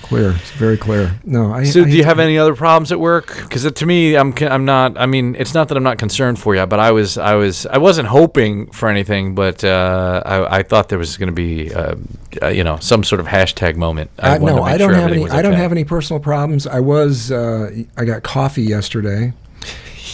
[0.08, 0.30] It's clear.
[0.30, 1.12] It's very clear.
[1.24, 1.64] No, I.
[1.64, 3.36] So, I do you have any other problems at work?
[3.42, 4.96] Because to me, I'm c- I'm not.
[4.96, 7.66] I mean, it's not that I'm not concerned for you, but I was I was
[7.66, 11.74] I wasn't hoping for anything, but uh, I I thought there was going to be
[11.74, 11.96] uh,
[12.42, 14.10] uh, you know some sort of hashtag moment.
[14.18, 15.28] I Uh, no, to make I don't sure have any.
[15.28, 15.60] I don't okay.
[15.60, 16.66] have any personal problems.
[16.66, 17.30] I was.
[17.30, 19.34] Uh, I got coffee yesterday,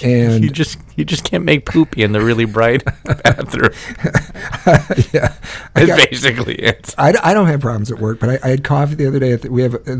[0.02, 2.84] and You just you just can't make poopy in the really bright
[3.24, 3.70] bathroom.
[5.12, 5.34] yeah,
[5.74, 6.94] I That's got- basically it.
[6.98, 9.32] I, I don't have problems at work, but I, I had coffee the other day.
[9.32, 9.96] At the, we have uh,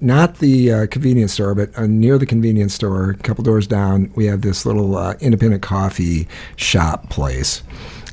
[0.00, 4.12] not the uh, convenience store, but uh, near the convenience store, a couple doors down,
[4.16, 6.26] we have this little uh, independent coffee
[6.56, 7.62] shop place.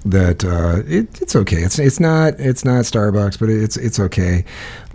[0.04, 1.58] That uh, it, it's okay.
[1.58, 4.46] It's it's not it's not Starbucks, but it's it's okay.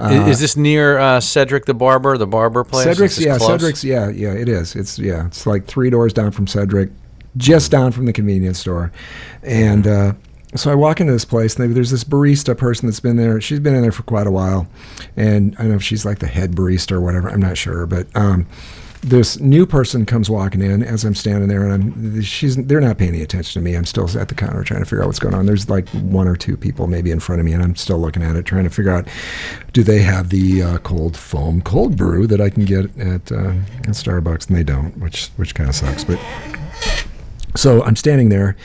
[0.00, 2.84] Uh, is this near uh, Cedric the barber, the barber place?
[2.84, 3.60] Cedric's, yeah, close?
[3.60, 4.74] Cedric's, yeah, yeah, it is.
[4.74, 6.90] It's yeah, it's like three doors down from Cedric,
[7.36, 8.90] just down from the convenience store,
[9.44, 10.12] and uh,
[10.56, 13.40] so I walk into this place, and there's this barista person that's been there.
[13.40, 14.66] She's been in there for quite a while,
[15.16, 17.28] and I don't know if she's like the head barista or whatever.
[17.28, 18.46] I'm not sure, but um,
[19.06, 22.98] this new person comes walking in as I'm standing there, and I'm she's they're not
[22.98, 23.76] paying any attention to me.
[23.76, 25.46] I'm still at the counter trying to figure out what's going on.
[25.46, 28.24] There's like one or two people maybe in front of me, and I'm still looking
[28.24, 29.06] at it, trying to figure out
[29.72, 33.52] do they have the uh, cold foam cold brew that I can get at, uh,
[33.84, 36.02] at Starbucks, and they don't, which which kind of sucks.
[36.02, 36.18] But
[37.54, 38.56] so I'm standing there,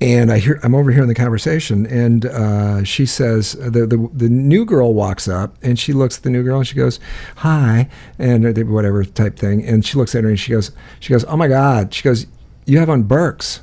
[0.00, 4.64] and I hear I'm overhearing the conversation, and uh, she says the, the the new
[4.64, 6.98] girl walks up, and she looks at the new girl, and she goes,
[7.36, 7.88] "Hi,"
[8.18, 10.70] and uh, whatever type thing, and she looks at her, and she goes,
[11.00, 12.26] she goes, "Oh my God," she goes,
[12.64, 13.60] "You have on Birks,"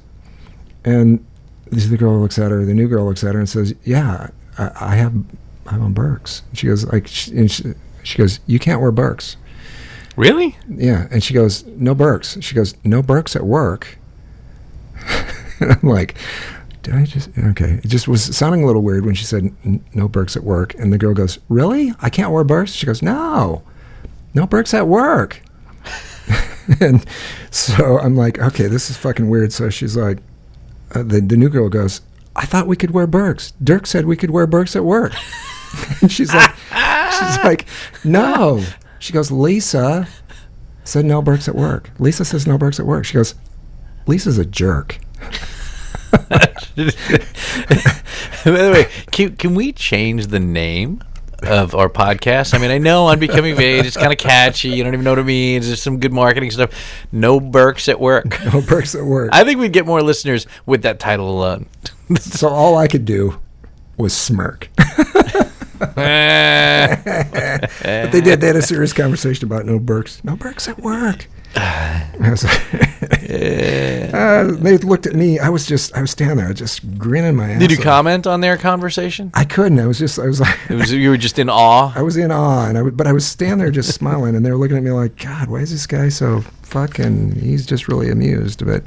[0.85, 1.25] and
[1.65, 3.73] this is the girl looks at her, the new girl looks at her, and says,
[3.83, 4.29] "Yeah,
[4.59, 5.15] I, I have
[5.65, 7.73] I have on Birks." She goes like, and she,
[8.03, 9.37] she goes, "You can't wear Birks."
[10.15, 10.55] Really?
[10.69, 13.97] Yeah, and she goes, "No Birks." She goes, "No Birks at work."
[15.59, 16.15] And I'm like,
[16.83, 17.79] did I just okay?
[17.83, 19.53] It just was sounding a little weird when she said
[19.93, 21.93] no Birks at work, and the girl goes, "Really?
[22.01, 23.63] I can't wear Birks?" She goes, "No,
[24.33, 25.41] no Birks at work."
[26.79, 27.05] and
[27.51, 29.53] so I'm like, okay, this is fucking weird.
[29.53, 30.19] So she's like,
[30.93, 32.01] uh, the the new girl goes,
[32.35, 33.53] "I thought we could wear Birks.
[33.63, 35.13] Dirk said we could wear Birks at work."
[36.01, 37.65] and she's like, she's like,
[38.03, 38.63] no.
[38.99, 40.07] She goes, Lisa
[40.83, 41.91] said no Birks at work.
[41.99, 43.05] Lisa says no Birks at work.
[43.05, 43.35] She goes,
[44.05, 44.99] Lisa's a jerk.
[48.45, 51.03] By the way, can, can we change the name
[51.43, 52.53] of our podcast?
[52.53, 54.69] I mean, I know Unbecoming of Age, it's kind of catchy.
[54.69, 55.67] You don't even know what it means.
[55.67, 56.71] There's some good marketing stuff.
[57.11, 58.39] No Birks at work.
[58.53, 59.29] No Birks at work.
[59.33, 61.67] I think we'd get more listeners with that title alone.
[62.19, 63.39] so all I could do
[63.97, 64.69] was smirk.
[65.95, 66.95] Eh.
[67.83, 68.41] but they did.
[68.41, 70.23] They had a serious conversation about no Birks.
[70.23, 71.27] No Birks at work.
[71.55, 72.43] Like,
[74.13, 75.39] uh, they looked at me.
[75.39, 77.59] I was just, I was standing there, just grinning my ass.
[77.59, 77.83] Did you off.
[77.83, 79.31] comment on their conversation?
[79.33, 79.79] I couldn't.
[79.79, 81.91] I was just, I was like, It was you were just in awe.
[81.95, 84.45] I was in awe, and I, would- but I was standing there just smiling, and
[84.45, 87.33] they were looking at me like, God, why is this guy so fucking?
[87.39, 88.65] He's just really amused.
[88.65, 88.83] But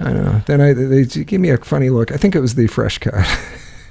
[0.00, 0.42] I don't know.
[0.46, 2.12] Then I, they gave me a funny look.
[2.12, 3.26] I think it was the fresh cut.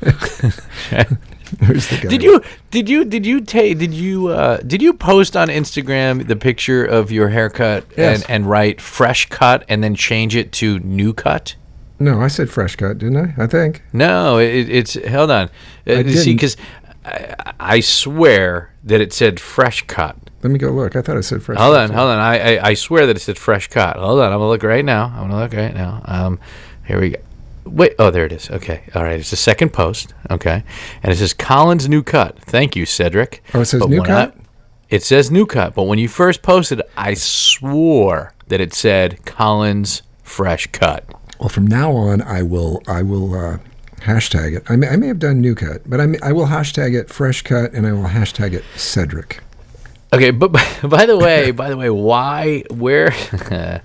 [1.59, 2.09] The guy?
[2.09, 6.27] Did you did you did you take did you uh, did you post on Instagram
[6.27, 8.21] the picture of your haircut Yes.
[8.21, 11.55] and, and write fresh cut and then change it to new cut?
[11.99, 13.43] No, I said fresh cut, didn't I?
[13.43, 13.83] I think.
[13.93, 15.49] No, it, it's hold on.
[15.85, 16.25] Uh, see, didn't.
[16.35, 16.57] because
[17.05, 20.15] I, I swear that it said fresh cut.
[20.41, 20.95] Let me go look.
[20.95, 21.57] I thought I said fresh.
[21.57, 21.63] Cut.
[21.63, 21.89] Hold cut.
[21.91, 22.17] on, hold on.
[22.17, 23.97] I, I I swear that it said fresh cut.
[23.97, 25.05] Hold on, I'm gonna look right now.
[25.15, 26.01] I'm gonna look right now.
[26.05, 26.39] Um,
[26.85, 27.19] here we go.
[27.65, 28.49] Wait, oh, there it is.
[28.49, 29.19] Okay, all right.
[29.19, 30.13] It's the second post.
[30.29, 30.63] Okay,
[31.03, 32.39] and it says Colin's new cut.
[32.39, 33.43] Thank you, Cedric.
[33.53, 34.35] Oh, it says But new cut?
[34.35, 34.41] I-
[34.89, 40.01] it says new cut, but when you first posted, I swore that it said Colin's
[40.21, 41.05] fresh cut.
[41.39, 43.57] Well, from now on, I will I will uh,
[44.01, 44.63] hashtag it.
[44.67, 47.09] I may, I may have done new cut, but I may, I will hashtag it
[47.09, 49.39] fresh cut, and I will hashtag it Cedric.
[50.11, 53.11] Okay, but by, by the way, by the way, why, where,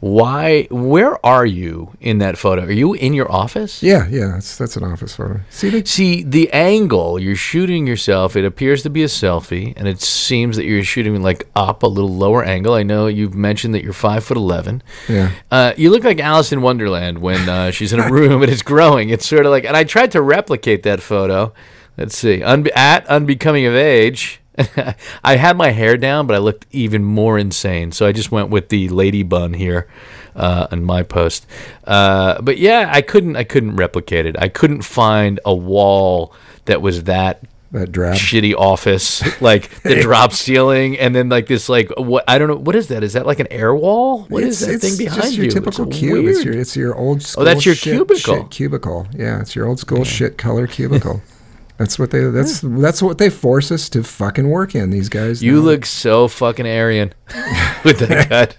[0.00, 2.64] why, where are you in that photo?
[2.64, 3.82] Are you in your office?
[3.82, 5.40] Yeah, yeah, that's that's an office photo.
[5.50, 9.86] See, they, See, the angle you're shooting yourself, it appears to be a selfie, and
[9.86, 12.72] it seems that you're shooting like up a little lower angle.
[12.72, 14.82] I know you've mentioned that you're five foot eleven.
[15.06, 15.32] Yeah.
[15.50, 18.62] Uh, you look like Alice in Wonderland when uh, she's in a room and it's
[18.62, 19.10] growing.
[19.10, 21.52] It's sort of like, and I tried to replicate that photo.
[21.98, 24.39] Let's see, Unbe- at unbecoming of age.
[25.24, 27.92] I had my hair down, but I looked even more insane.
[27.92, 29.88] So I just went with the lady bun here
[30.34, 31.46] uh, on my post.
[31.84, 33.36] Uh, but yeah, I couldn't.
[33.36, 34.36] I couldn't replicate it.
[34.38, 36.34] I couldn't find a wall
[36.66, 37.42] that was that
[37.72, 38.16] that drab.
[38.16, 42.56] shitty office, like the drop ceiling, and then like this, like what I don't know,
[42.56, 43.02] what is that?
[43.02, 44.24] Is that like an air wall?
[44.24, 45.50] What is that thing behind just your you?
[45.50, 46.26] typical It's cube.
[46.26, 47.42] It's your it's your old school.
[47.42, 48.16] Oh, that's your shit- cubicle.
[48.36, 49.06] shit cubicle.
[49.14, 51.22] Yeah, it's your old school shit color cubicle.
[51.80, 52.24] That's what they.
[52.24, 54.90] That's that's what they force us to fucking work in.
[54.90, 55.42] These guys.
[55.42, 57.14] You look so fucking Aryan
[57.84, 58.58] with that cut.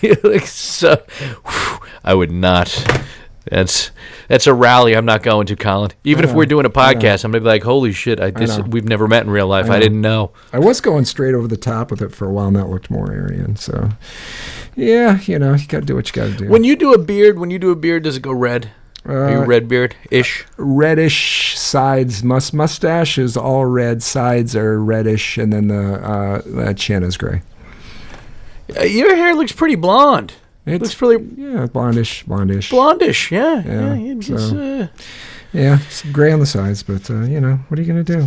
[0.00, 1.04] You look so.
[1.44, 2.74] whew, I would not.
[3.50, 3.90] That's
[4.28, 5.90] that's a rally I'm not going to, Colin.
[6.04, 8.20] Even if we're doing a podcast, I'm gonna be like, "Holy shit!
[8.20, 8.64] I just know.
[8.64, 9.66] we've never met in real life.
[9.66, 9.80] I, know.
[9.80, 12.56] didn't know." I was going straight over the top with it for a while, and
[12.56, 13.56] that looked more Aryan.
[13.56, 13.90] So,
[14.74, 16.48] yeah, you know, you got to do what you got to do.
[16.48, 18.70] When you do a beard, when you do a beard, does it go red?
[19.08, 20.44] Are you Uh, red beard ish?
[20.56, 26.72] reddish sides, Must mustache is all red, sides are reddish, and then the uh, uh,
[26.72, 27.42] chin is gray.
[28.76, 30.32] Uh, your hair looks pretty blonde.
[30.66, 32.70] It looks pretty yeah, blondish, blondish.
[32.70, 33.30] blondish.
[33.30, 34.14] Yeah, Yeah, yeah.
[34.16, 34.86] it's so- uh,
[35.52, 38.26] Yeah, it's gray on the sides, but uh, you know, what are you gonna do?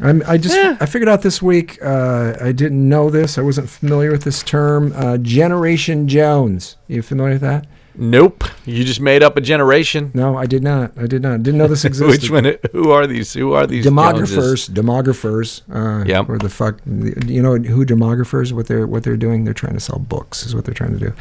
[0.00, 0.76] I'm, I just Yeah.
[0.80, 1.78] I figured out this week.
[1.82, 3.38] Uh, I didn't know this.
[3.38, 4.92] I wasn't familiar with this term.
[4.96, 6.76] Uh, Generation Jones.
[6.88, 7.66] You familiar with that?
[7.98, 8.44] Nope.
[8.64, 10.10] You just made up a generation.
[10.14, 10.92] No, I did not.
[10.98, 11.42] I did not.
[11.42, 12.30] Didn't know this existed.
[12.30, 12.58] Which one?
[12.72, 13.32] Who are these?
[13.34, 13.84] Who are these?
[13.86, 14.68] demographers?
[14.70, 15.62] Demographers.
[15.72, 16.28] Uh, Yep.
[16.28, 16.78] Or the fuck?
[16.86, 18.52] You know who demographers?
[18.52, 19.44] What they're what they're doing?
[19.44, 20.44] They're trying to sell books.
[20.44, 21.12] Is what they're trying to do.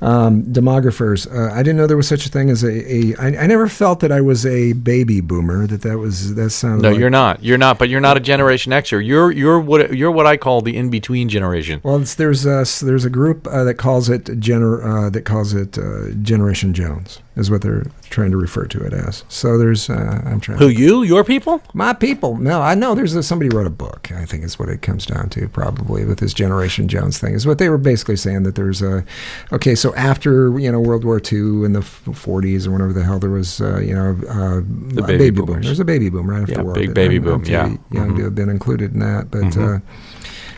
[0.00, 1.26] Um, demographers.
[1.32, 2.70] Uh, I didn't know there was such a thing as a.
[2.70, 5.66] a I, I never felt that I was a baby boomer.
[5.66, 6.82] That that was that sounded.
[6.82, 7.42] No, like, you're not.
[7.42, 7.78] You're not.
[7.78, 9.04] But you're not a Generation Xer.
[9.04, 11.80] You're you're what you're what I call the in between generation.
[11.82, 15.54] Well, it's, there's a, there's a group uh, that calls it gener, uh, that calls
[15.54, 19.24] it uh, Generation Jones is what they're trying to refer to it as.
[19.28, 20.58] So there's uh, I'm trying.
[20.58, 21.02] Who you?
[21.02, 21.62] Your people?
[21.74, 22.36] My people.
[22.36, 24.10] No, I know there's a, somebody wrote a book.
[24.12, 27.34] I think is what it comes down to probably with this Generation Jones thing.
[27.34, 29.04] Is what they were basically saying that there's a
[29.52, 29.74] okay.
[29.74, 33.30] So after you know World War II in the 40s or whenever the hell there
[33.30, 34.60] was uh, you know uh,
[34.94, 35.62] The a baby boom.
[35.62, 36.74] There's a baby boom right after Yeah, war.
[36.74, 37.68] big baby boom, yeah.
[37.90, 38.16] young Mhm.
[38.18, 39.56] to have been included in that, but.
[39.56, 39.78] Uh,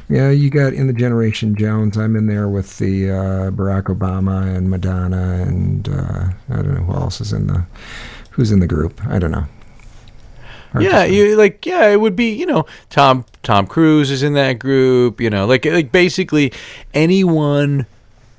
[0.09, 1.96] yeah, you got in the Generation Jones.
[1.96, 6.82] I'm in there with the uh, Barack Obama and Madonna, and uh, I don't know
[6.82, 7.64] who else is in the
[8.30, 9.00] who's in the group.
[9.07, 9.46] I don't know.
[10.72, 14.34] Hard Yeah, you like yeah, it would be, you know, Tom Tom Cruise is in
[14.34, 16.52] that group, you know, like like basically
[16.92, 17.86] anyone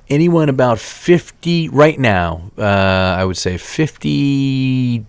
[0.10, 5.06] anyone about 50 right now, uh I would say 53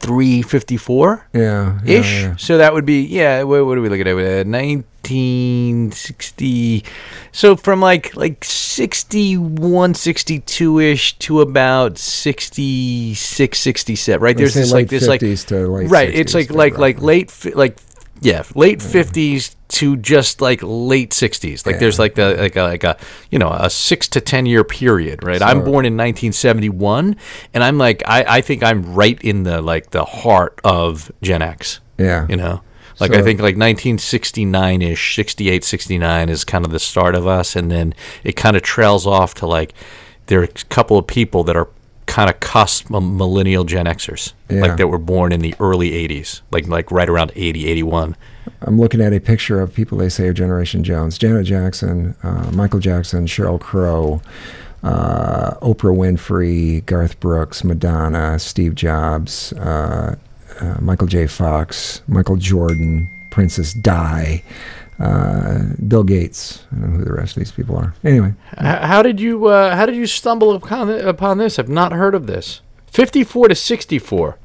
[0.00, 2.22] 54 yeah, yeah, ish.
[2.22, 2.36] yeah.
[2.36, 3.42] So that would be yeah.
[3.42, 4.16] What, what are we looking at?
[4.16, 6.84] Uh, Nineteen sixty.
[7.32, 14.22] So from like like 61, 62 ish to about 66, 67.
[14.22, 16.12] Right there's Let's this like this like 50s to late right.
[16.12, 17.78] It's 60s like to like like late like
[18.20, 21.64] yeah late fifties to just like late sixties.
[21.64, 22.96] Like there's like the like a like a
[23.30, 25.22] you know a six to ten year period.
[25.22, 25.40] Right.
[25.40, 27.16] I'm born in 1971,
[27.54, 31.40] and I'm like I I think I'm right in the like the heart of Gen
[31.40, 31.80] X.
[31.98, 32.26] Yeah.
[32.28, 32.62] You know,
[32.98, 37.54] like I think like 1969 ish, 68, 69 is kind of the start of us,
[37.56, 37.94] and then
[38.24, 39.72] it kind of trails off to like
[40.26, 41.68] there are a couple of people that are
[42.10, 44.62] kind of cusp millennial Gen Xers, Yeah.
[44.62, 48.16] like that were born in the early 80s, like like right around 80, 81.
[48.62, 52.50] I'm looking at a picture of people they say are Generation Jones: Janet Jackson, uh,
[52.52, 54.20] Michael Jackson, Sheryl Crow,
[54.82, 60.16] uh, Oprah Winfrey, Garth Brooks, Madonna, Steve Jobs, uh,
[60.60, 61.26] uh, Michael J.
[61.26, 64.42] Fox, Michael Jordan, Princess Di,
[65.00, 66.64] uh, Bill Gates.
[66.72, 67.94] I don't know who the rest of these people are.
[68.04, 71.58] Anyway, how did you uh, how did you stumble upon upon this?
[71.58, 72.60] I've not heard of this.
[72.88, 74.36] 54 to 64.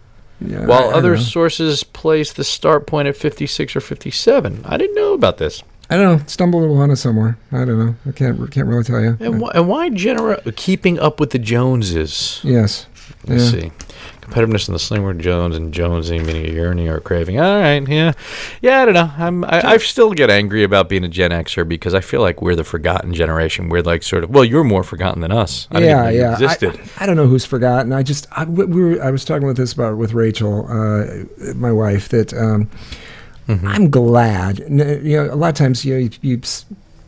[0.42, 4.62] yeah, While I- other sources place the start point at 56 or 57.
[4.66, 5.64] I didn't know about this.
[5.90, 7.38] I don't know, stumbled upon it somewhere.
[7.52, 7.96] I don't know.
[8.08, 9.18] I can't can't really tell you.
[9.20, 12.40] And, wh- and why genera- keeping up with the Joneses?
[12.44, 12.88] yes.
[13.28, 13.62] Let's Yeah.
[13.62, 13.72] see.
[14.26, 17.40] Competitiveness in the sling word Jones and Jonesy, meaning a yearning or a craving.
[17.40, 18.14] All right, yeah.
[18.62, 19.12] Yeah, I don't know.
[19.18, 22.42] I'm, I, I still get angry about being a Gen Xer because I feel like
[22.42, 23.70] we're the forgotten generation.
[23.70, 25.68] We're like sort of, well, you're more forgotten than us.
[25.72, 26.34] I yeah, even know you yeah.
[26.34, 26.80] existed.
[26.98, 27.94] I, I don't know who's forgotten.
[27.94, 31.54] I just I, we we were, I was talking with this about with Rachel, uh,
[31.54, 32.70] my wife, that um,
[33.48, 33.68] Mm-hmm.
[33.68, 34.60] I'm glad.
[34.60, 36.42] You know, a lot of times you know you, you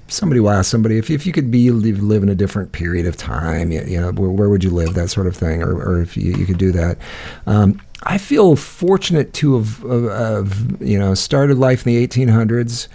[0.07, 3.17] somebody will ask somebody if if you could be live, in a different period of
[3.17, 6.01] time, you, you know, where, where would you live, that sort of thing, or or
[6.01, 6.97] if you, you could do that.
[7.45, 12.87] Um, I feel fortunate to have, of, of you know started life in the 1800s,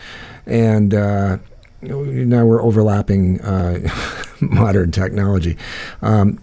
[0.46, 1.38] and uh,
[1.82, 3.88] now we're overlapping uh,
[4.40, 5.56] modern technology.
[6.00, 6.38] Um,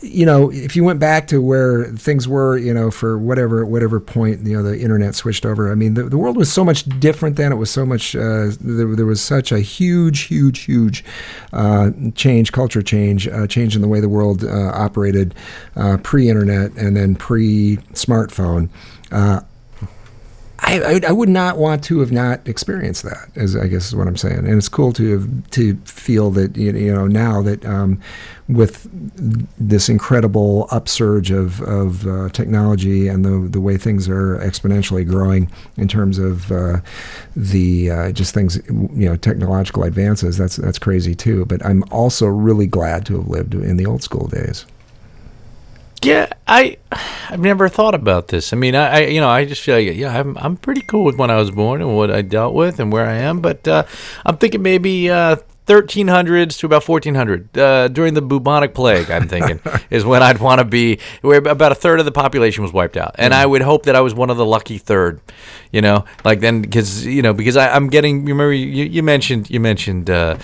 [0.00, 4.00] you know, if you went back to where things were, you know, for whatever whatever
[4.00, 5.72] point, you know, the internet switched over.
[5.72, 7.52] I mean, the, the world was so much different then.
[7.52, 8.14] It was so much.
[8.14, 11.04] Uh, there, there was such a huge, huge, huge
[11.52, 15.34] uh, change, culture change, uh, change in the way the world uh, operated
[15.76, 18.68] uh, pre-internet and then pre-smartphone.
[20.66, 24.08] I, I, would not want to have not experienced that, as I guess is what
[24.08, 24.38] I'm saying.
[24.38, 28.00] And it's cool to have, to feel that you know now that um,
[28.48, 28.88] with
[29.58, 35.50] this incredible upsurge of of uh, technology and the the way things are exponentially growing
[35.76, 36.80] in terms of uh,
[37.36, 40.38] the uh, just things you know technological advances.
[40.38, 41.44] That's that's crazy too.
[41.44, 44.64] But I'm also really glad to have lived in the old school days.
[46.04, 46.76] Yeah, I,
[47.30, 48.52] I've never thought about this.
[48.52, 51.04] I mean, I, I, you know, I just feel like, yeah, I'm, I'm pretty cool
[51.04, 53.40] with when I was born and what I dealt with and where I am.
[53.40, 53.84] But uh,
[54.26, 55.36] I'm thinking maybe uh,
[55.66, 59.10] 1300s to about 1400 uh, during the bubonic plague.
[59.10, 62.62] I'm thinking is when I'd want to be, where about a third of the population
[62.62, 65.20] was wiped out, and I would hope that I was one of the lucky third
[65.74, 68.24] you know, like then because you know because I, am getting.
[68.26, 70.38] Remember you, you mentioned you mentioned uh,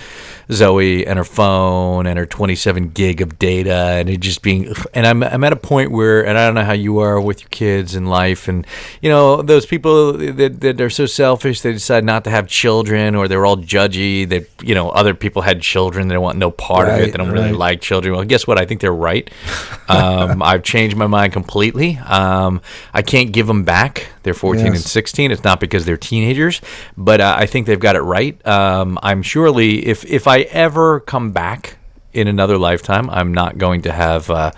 [0.51, 4.73] Zoe and her phone and her 27 gig of data and it just being.
[4.93, 7.39] And I'm I'm at a point where and I don't know how you are with
[7.39, 8.67] your kids and life and
[9.01, 13.15] you know those people that that are so selfish they decide not to have children
[13.15, 16.89] or they're all judgy that you know other people had children they want no part
[16.89, 17.39] right, of it they don't right.
[17.39, 18.13] really like children.
[18.15, 18.59] Well, guess what?
[18.59, 19.29] I think they're right.
[19.87, 21.97] Um, I've changed my mind completely.
[21.99, 22.61] Um,
[22.93, 24.07] I can't give them back.
[24.23, 24.75] They're 14 yes.
[24.75, 25.20] and 16.
[25.29, 26.61] It's not because they're teenagers,
[26.97, 28.43] but uh, I think they've got it right.
[28.47, 31.77] Um, I'm surely if if I ever come back
[32.13, 34.31] in another lifetime, I'm not going to have.
[34.31, 34.51] Uh,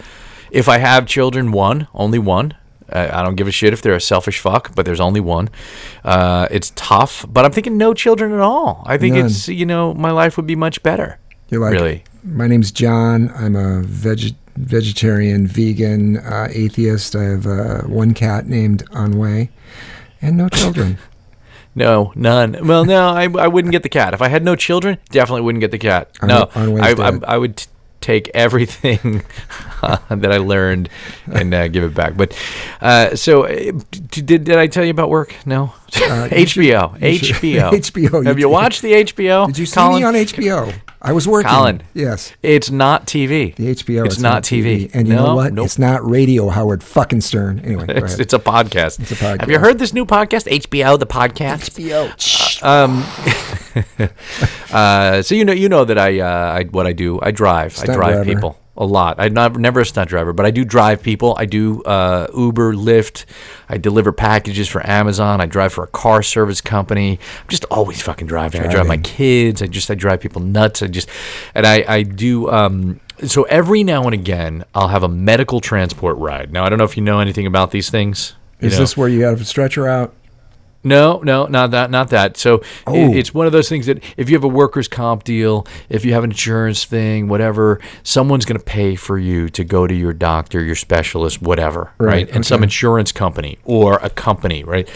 [0.52, 2.54] if I have children, one, only one,
[2.94, 5.50] I don't give a shit if they're a selfish fuck, but there's only one.
[6.04, 8.84] Uh, it's tough, but I'm thinking no children at all.
[8.86, 9.26] I think None.
[9.26, 11.20] it's you know my life would be much better.
[11.50, 12.04] You're like really.
[12.24, 13.32] My name's John.
[13.36, 17.16] I'm a veg- vegetarian, vegan, uh, atheist.
[17.16, 19.50] I have uh, one cat named Anway
[20.24, 20.98] and no children.
[21.76, 22.68] No, none.
[22.68, 24.14] Well, no, I, I wouldn't get the cat.
[24.14, 26.12] If I had no children, definitely wouldn't get the cat.
[26.22, 27.66] No, I, I, I would
[28.04, 29.24] take everything
[29.82, 30.90] that I learned
[31.32, 32.16] and uh, give it back.
[32.16, 32.38] But
[32.82, 35.36] uh, so, uh, did did I tell you about work?
[35.46, 35.74] No.
[35.96, 39.46] Uh, you should- HBO, HBO, HBO, Have you you watched the HBO?
[39.48, 40.02] Did you see Colin?
[40.02, 40.74] me on HBO?
[41.02, 41.50] I was working.
[41.52, 41.84] Colin.
[41.94, 42.34] Yes.
[42.42, 43.54] It's not TV.
[43.56, 44.06] The HBO.
[44.06, 44.90] It's, not TV.
[44.94, 45.54] And you no, know what?
[45.54, 45.66] Nope.
[45.66, 47.60] It's not radio, Howard fucking Stern.
[47.60, 48.20] Anyway, go It's, ahead.
[48.22, 49.02] it's a podcast.
[49.02, 49.42] It's a podcast.
[49.42, 51.78] Have you heard this new podcast, HBO, the podcast?
[51.78, 52.64] HBO.
[52.64, 53.04] Um,
[54.72, 57.20] uh, so you know, you know that I, uh, I what I do.
[57.22, 57.78] I drive.
[57.80, 58.26] I drive driver.
[58.26, 59.20] people a lot.
[59.20, 61.36] I'm not never a stunt driver, but I do drive people.
[61.38, 63.26] I do uh, Uber, Lyft.
[63.70, 65.42] I deliver packages for Amazon.
[65.42, 67.20] I drive for a car service company.
[67.42, 68.62] I'm just always fucking driving.
[68.62, 69.62] I drive my kids.
[69.62, 70.82] I just I drive people nuts.
[70.82, 71.10] I just
[71.54, 72.50] and I I do.
[72.50, 76.52] Um, so every now and again, I'll have a medical transport ride.
[76.52, 78.34] Now I don't know if you know anything about these things.
[78.60, 78.80] You Is know?
[78.80, 80.14] this where you have a stretcher out?
[80.84, 82.36] No, no, not that, not that.
[82.38, 83.14] So i- Oh.
[83.14, 86.14] it's one of those things that if you have a workers' comp deal, if you
[86.14, 90.12] have an insurance thing, whatever, someone's going to pay for you to go to your
[90.14, 92.08] doctor, your specialist, whatever, right?
[92.14, 94.88] Right, And some insurance company or a company, right?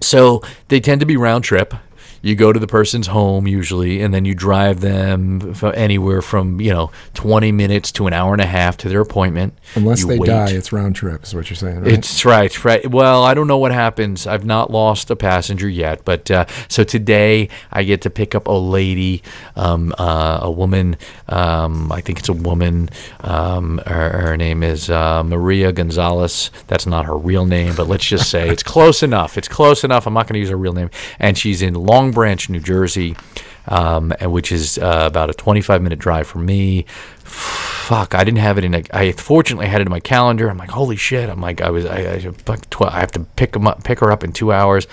[0.00, 1.74] So they tend to be round trip.
[2.22, 6.72] You go to the person's home usually, and then you drive them anywhere from you
[6.72, 9.54] know twenty minutes to an hour and a half to their appointment.
[9.74, 10.26] Unless You they wait.
[10.26, 11.92] die, it's round trip, is what you're saying, right?
[11.92, 12.86] It's right, right.
[12.90, 14.26] Well, I don't know what happens.
[14.26, 18.46] I've not lost a passenger yet, but uh, so today I get to pick up
[18.46, 19.22] a lady,
[19.56, 20.96] um, uh, a woman.
[21.28, 22.88] Um, I think it's a woman.
[23.20, 26.50] Um, her, her name is uh, Maria Gonzalez.
[26.66, 29.36] That's not her real name, but let's just say it's close enough.
[29.38, 30.06] It's close enough.
[30.06, 33.16] I'm not going to use her real name, and she's in Long Branch, New Jersey,
[33.66, 36.86] um, which is uh, about a 25 minute drive from me
[37.88, 38.82] fuck, I didn't have it in a.
[38.92, 40.50] I fortunately had it in my calendar.
[40.50, 41.30] I'm like, holy shit.
[41.30, 42.18] I'm like, I was, I, I,
[42.70, 44.86] tw- I have to pick 'em up, pick her up in two hours,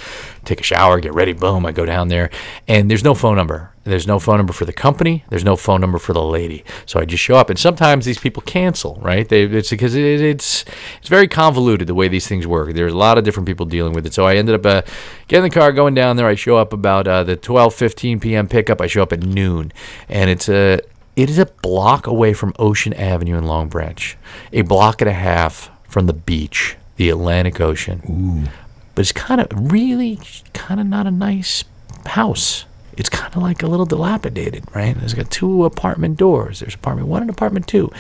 [0.46, 1.66] take a shower, get ready, boom.
[1.66, 2.30] I go down there,
[2.70, 3.72] and there's no phone number.
[3.86, 5.24] There's no phone number for the company.
[5.30, 6.66] There's no phone number for the lady.
[6.88, 9.30] So I just show up, and sometimes these people cancel, right?
[9.30, 10.66] They, it's because it, it's
[11.00, 12.74] it's very convoluted the way these things work.
[12.74, 14.14] There's a lot of different people dealing with it.
[14.14, 14.82] So I ended up uh,
[15.28, 16.28] getting in the car, going down there.
[16.28, 18.48] I show up about uh, the 12:15 p.m.
[18.48, 18.82] pickup.
[18.82, 19.72] I show up at noon,
[20.10, 20.82] and it's a
[21.16, 24.18] it is a block away from Ocean Avenue in Long Branch,
[24.52, 28.02] a block and a half from the beach, the Atlantic Ocean.
[28.10, 28.50] Ooh.
[28.96, 30.20] But it's kind of really
[30.54, 31.64] kind of not a nice
[32.08, 32.66] house.
[32.98, 34.98] It's kind of like a little dilapidated, right?
[34.98, 36.60] There's got two apartment doors.
[36.60, 37.92] There's apartment one and apartment two.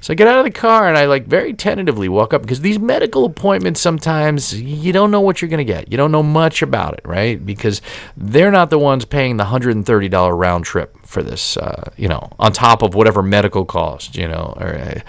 [0.00, 2.62] So I get out of the car and I like very tentatively walk up because
[2.62, 5.90] these medical appointments sometimes you don't know what you're going to get.
[5.90, 7.44] You don't know much about it, right?
[7.44, 7.82] Because
[8.16, 12.52] they're not the ones paying the $130 round trip for this, uh, you know, on
[12.52, 14.54] top of whatever medical cost, you know.
[14.56, 15.00] Or, uh,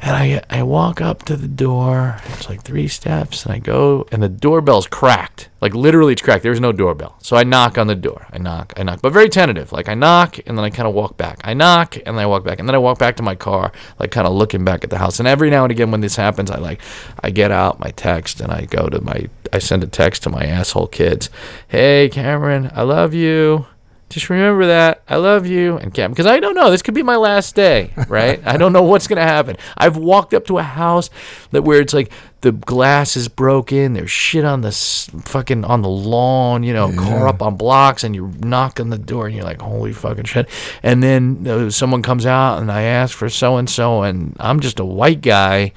[0.00, 2.20] and I I walk up to the door.
[2.26, 5.48] It's like three steps, and I go, and the doorbell's cracked.
[5.60, 6.42] Like literally, it's cracked.
[6.42, 7.16] There's no doorbell.
[7.20, 8.26] So I knock on the door.
[8.32, 9.72] I knock, I knock, but very tentative.
[9.72, 11.40] Like I knock, and then I kind of walk back.
[11.44, 13.72] I knock, and then I walk back, and then I walk back to my car,
[13.98, 15.18] like kind of looking back at the house.
[15.18, 16.80] And every now and again, when this happens, I like
[17.20, 20.30] I get out my text and I go to my I send a text to
[20.30, 21.30] my asshole kids.
[21.66, 23.66] Hey Cameron, I love you
[24.08, 25.02] just remember that.
[25.08, 26.70] I love you and Cam because I don't know.
[26.70, 28.40] This could be my last day right?
[28.46, 29.56] I don't know what's gonna happen.
[29.76, 31.10] I've walked up to a house
[31.50, 32.10] that where it's like
[32.40, 36.92] the glass is broken there's shit on the s- fucking on the lawn you know
[36.92, 40.24] car up on blocks and you knock on the door and you're like holy fucking
[40.24, 40.48] shit
[40.82, 44.60] and then uh, someone comes out and I ask for so and so and I'm
[44.60, 45.72] just a white guy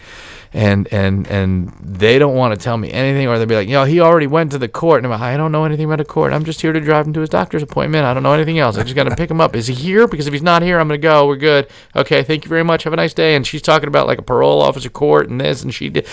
[0.53, 3.73] and and and they don't want to tell me anything, or they'll be like, you
[3.73, 5.99] know, he already went to the court, and I'm like, I don't know anything about
[5.99, 6.33] the court.
[6.33, 8.03] I'm just here to drive him to his doctor's appointment.
[8.03, 8.77] I don't know anything else.
[8.77, 9.55] I just got to pick him up.
[9.55, 10.09] Is he here?
[10.09, 11.25] Because if he's not here, I'm gonna go.
[11.25, 11.69] We're good.
[11.95, 12.83] Okay, thank you very much.
[12.83, 13.35] Have a nice day.
[13.35, 16.05] And she's talking about like a parole officer court and this, and she did,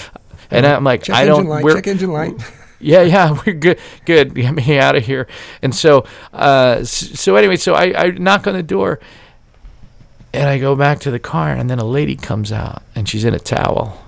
[0.50, 1.46] and I'm like, Check I don't.
[1.46, 1.64] light.
[1.64, 2.34] we're- Check engine light.
[2.80, 4.34] yeah, yeah, we're good, good.
[4.34, 5.26] Get me out of here.
[5.62, 9.00] And so, uh, so anyway, so I, I knock on the door,
[10.32, 13.24] and I go back to the car, and then a lady comes out, and she's
[13.24, 14.04] in a towel.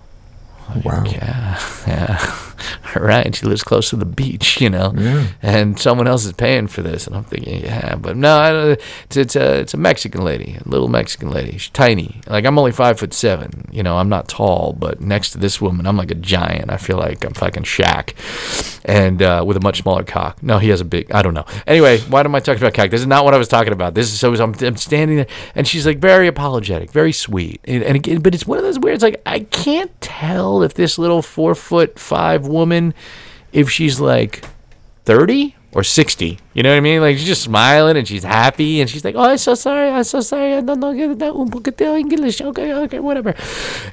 [0.85, 1.05] Wow.
[1.07, 2.37] Yeah, yeah.
[2.97, 3.35] All right.
[3.35, 5.27] She lives close to the beach, you know, Yeah.
[5.43, 7.07] and someone else is paying for this.
[7.07, 8.51] And I'm thinking, yeah, but no, I
[9.05, 11.53] it's it's a it's a Mexican lady, a little Mexican lady.
[11.59, 12.21] She's tiny.
[12.27, 13.69] Like I'm only five foot seven.
[13.71, 16.71] You know, I'm not tall, but next to this woman, I'm like a giant.
[16.71, 18.15] I feel like I'm fucking Shaq,
[18.85, 20.43] and uh, with a much smaller cock.
[20.43, 21.11] No, he has a big.
[21.13, 21.45] I don't know.
[21.67, 22.91] Anyway, why am I talking about cock?
[22.91, 23.95] This is not what I was talking about.
[23.95, 27.83] This is so I'm, I'm standing there, and she's like very apologetic, very sweet, and,
[27.83, 28.95] and again, but it's one of those weird.
[28.95, 32.60] It's like I can't tell if this little four foot five woman,
[33.53, 34.45] if she's like
[35.05, 36.39] 30 or 60.
[36.55, 37.01] You know what I mean?
[37.01, 39.89] Like she's just smiling and she's happy and she's like, "Oh, I'm so sorry.
[39.89, 40.55] I'm so sorry.
[40.55, 42.41] I don't know that un poquito English.
[42.41, 43.35] Okay, okay, whatever."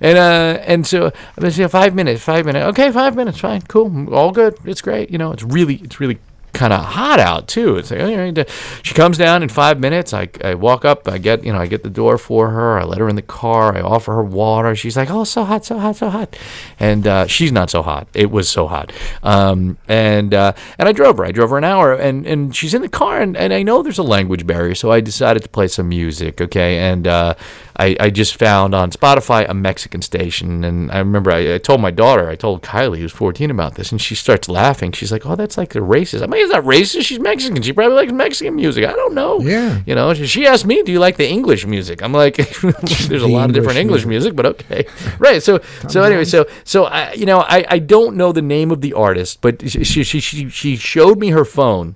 [0.02, 2.66] And uh and so I'm gonna say five minutes, five minutes.
[2.70, 4.58] Okay, five minutes, fine, cool, all good.
[4.66, 5.12] It's great.
[5.12, 6.18] You know, it's really, it's really
[6.58, 7.78] kind of hot out too.
[7.78, 8.50] It's like, right.
[8.82, 10.12] She comes down in five minutes.
[10.12, 11.08] I, I walk up.
[11.08, 12.80] I get you know I get the door for her.
[12.80, 13.78] I let her in the car.
[13.78, 14.76] I offer her water.
[14.76, 16.36] She's like, oh, so hot, so hot, so hot.
[16.80, 18.08] And uh, she's not so hot.
[18.16, 18.92] It was so hot.
[19.22, 21.26] Um, and uh, and I drove her.
[21.26, 21.94] I drove her an hour.
[21.94, 23.22] And and she's in the car.
[23.22, 26.42] And, and I know there's a language barrier, so I decided to play some music.
[26.42, 26.80] Okay.
[26.80, 27.36] And uh,
[27.78, 30.64] I I just found on Spotify a Mexican station.
[30.64, 32.30] And I remember I, I told my daughter.
[32.30, 34.92] I told Kylie, who's 14, about this, and she starts laughing.
[34.92, 36.24] She's like, oh, that's like a racist.
[36.24, 37.04] I'm like, it's not racist.
[37.04, 37.62] She's Mexican.
[37.62, 38.86] She probably likes Mexican music.
[38.86, 39.40] I don't know.
[39.42, 39.82] Yeah.
[39.86, 42.36] You know, she- she asked me, "Do you like the English music?" I'm like,
[43.08, 44.86] "There's a lot of different English English music, but okay."
[45.20, 45.42] Right.
[45.44, 48.82] So, so anyway, so so I, you know, I I don't know the name of
[48.82, 51.96] the artist, but she she she she showed me her phone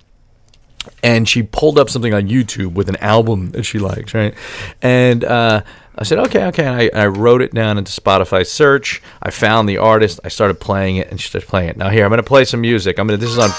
[1.03, 4.33] and she pulled up something on YouTube with an album that she likes, right?
[4.81, 5.61] And uh,
[5.95, 6.65] I said, okay, okay.
[6.65, 9.01] And I, I wrote it down into Spotify search.
[9.21, 10.19] I found the artist.
[10.23, 11.77] I started playing it, and she started playing it.
[11.77, 12.97] Now here, I'm going to play some music.
[12.97, 13.23] I'm going to.
[13.25, 13.51] This is on.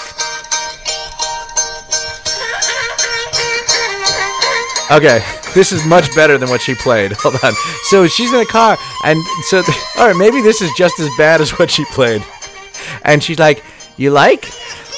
[4.93, 5.23] Okay,
[5.53, 7.11] this is much better than what she played.
[7.19, 7.53] Hold on.
[7.85, 9.57] So she's in a car, and so
[9.97, 12.23] all right, maybe this is just as bad as what she played.
[13.03, 13.63] And she's like,
[13.97, 14.49] "You like?"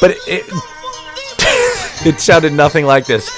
[0.01, 3.29] But it, it, it sounded nothing like this.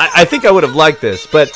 [0.00, 1.48] I, I think I would have liked this, but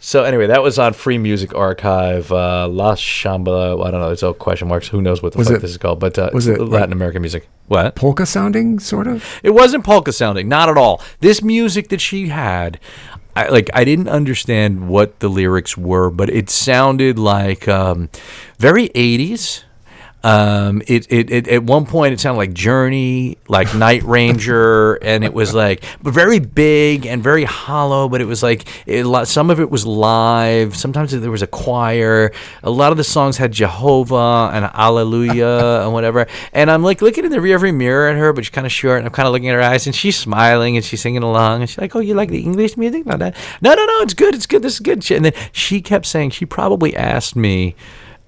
[0.00, 3.86] so anyway, that was on Free Music Archive, uh, La Shambhala.
[3.86, 4.10] I don't know.
[4.10, 4.88] It's all question marks.
[4.88, 6.00] Who knows what the Was fuck it- this is called?
[6.00, 7.48] But uh, was it, Latin like- American music?
[7.68, 7.94] What?
[7.94, 9.24] Polka sounding, sort of.
[9.44, 11.00] It wasn't polka sounding, not at all.
[11.20, 12.80] This music that she had,
[13.36, 18.08] I, like I didn't understand what the lyrics were, but it sounded like um,
[18.58, 19.64] very 80s.
[20.22, 25.24] Um, it, it, it at one point it sounded like Journey, like Night Ranger, and
[25.24, 28.08] it was like but very big and very hollow.
[28.08, 30.76] But it was like it, some of it was live.
[30.76, 32.32] Sometimes there was a choir.
[32.62, 36.26] A lot of the songs had Jehovah and Alleluia and whatever.
[36.52, 38.72] And I'm like looking in the rear rearview mirror at her, but she's kind of
[38.72, 38.98] short.
[38.98, 41.62] And I'm kind of looking at her eyes, and she's smiling and she's singing along.
[41.62, 43.06] And she's like, "Oh, you like the English music?
[43.06, 44.00] No, no, no, no, no.
[44.02, 44.34] It's good.
[44.34, 44.62] It's good.
[44.62, 47.74] This is good." And then she kept saying she probably asked me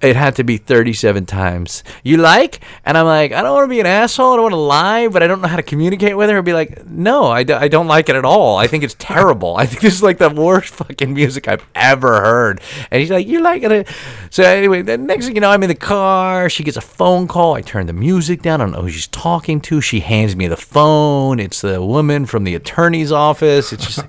[0.02, 1.84] it had to be 37 times.
[2.02, 2.60] You like?
[2.84, 4.32] And I'm like, I don't want to be an asshole.
[4.32, 6.38] I don't want to lie, but I don't know how to communicate with her.
[6.38, 8.56] I'd be like, no, I, do, I don't like it at all.
[8.56, 9.56] I think it's terrible.
[9.56, 12.60] I think this is like the worst fucking music I've ever heard.
[12.90, 13.88] And he's like, you like it?
[14.30, 16.50] So anyway, the next thing you know, I'm in the car.
[16.50, 17.54] She gets a phone call.
[17.54, 18.60] I turn the music down.
[18.60, 19.80] I don't know who she's talking to.
[19.80, 21.38] She hands me the phone.
[21.38, 23.72] It's the woman from the attorney's office.
[23.72, 24.04] It's just,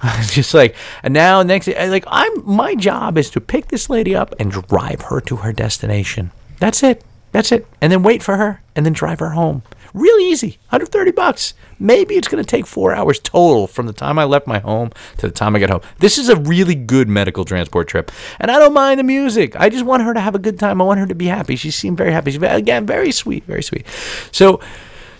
[0.30, 4.14] just like, and now next, eh, like I'm, my job is to pick this lady
[4.14, 6.30] up and drive her to her destination.
[6.58, 7.04] That's it.
[7.32, 7.66] That's it.
[7.80, 9.62] And then wait for her and then drive her home.
[9.94, 10.58] Really easy.
[10.70, 11.54] 130 bucks.
[11.78, 14.90] Maybe it's going to take four hours total from the time I left my home
[15.18, 15.80] to the time I get home.
[15.98, 18.12] This is a really good medical transport trip.
[18.38, 19.56] And I don't mind the music.
[19.56, 20.80] I just want her to have a good time.
[20.80, 21.56] I want her to be happy.
[21.56, 22.30] She seemed very happy.
[22.30, 23.86] She's, again, very sweet, very sweet.
[24.30, 24.60] So,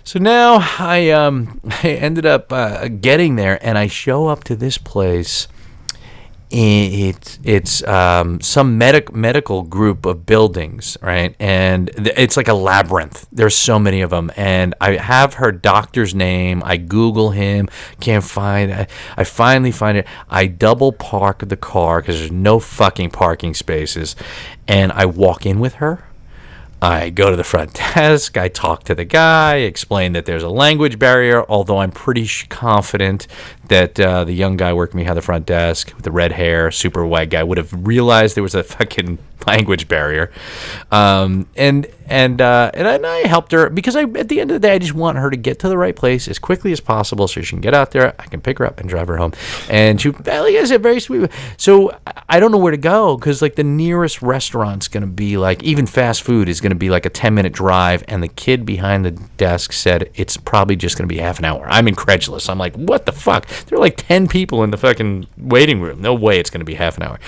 [0.09, 4.57] so now I um I ended up uh, getting there, and I show up to
[4.57, 5.49] this place.
[6.51, 11.37] It's it's um, some medic medical group of buildings, right?
[11.39, 13.27] And th- it's like a labyrinth.
[13.31, 16.63] There's so many of them, and I have her doctor's name.
[16.65, 17.69] I Google him,
[18.01, 18.73] can't find.
[18.73, 20.07] I, I finally find it.
[20.31, 24.17] I double park the car because there's no fucking parking spaces,
[24.67, 26.09] and I walk in with her.
[26.81, 28.37] I go to the front desk.
[28.37, 33.27] I talk to the guy, explain that there's a language barrier, although I'm pretty confident
[33.69, 37.07] that uh, the young guy working behind the front desk with the red hair, super
[37.07, 40.31] white guy, would have realized there was a fucking language barrier.
[40.91, 44.51] Um, and and uh, and, I, and I helped her because I at the end
[44.51, 46.73] of the day I just want her to get to the right place as quickly
[46.73, 48.15] as possible so she can get out there.
[48.19, 49.33] I can pick her up and drive her home.
[49.69, 51.31] And she, like I said, very sweet.
[51.57, 51.97] So
[52.29, 55.63] I don't know where to go because like the nearest restaurant's going to be like
[55.63, 58.65] even fast food is going to be like a ten minute drive, and the kid
[58.65, 61.67] behind the desk said it's probably just going to be half an hour.
[61.69, 62.49] I'm incredulous.
[62.49, 63.47] I'm like, what the fuck?
[63.67, 66.01] There are like ten people in the fucking waiting room.
[66.01, 67.19] No way it's going to be half an hour.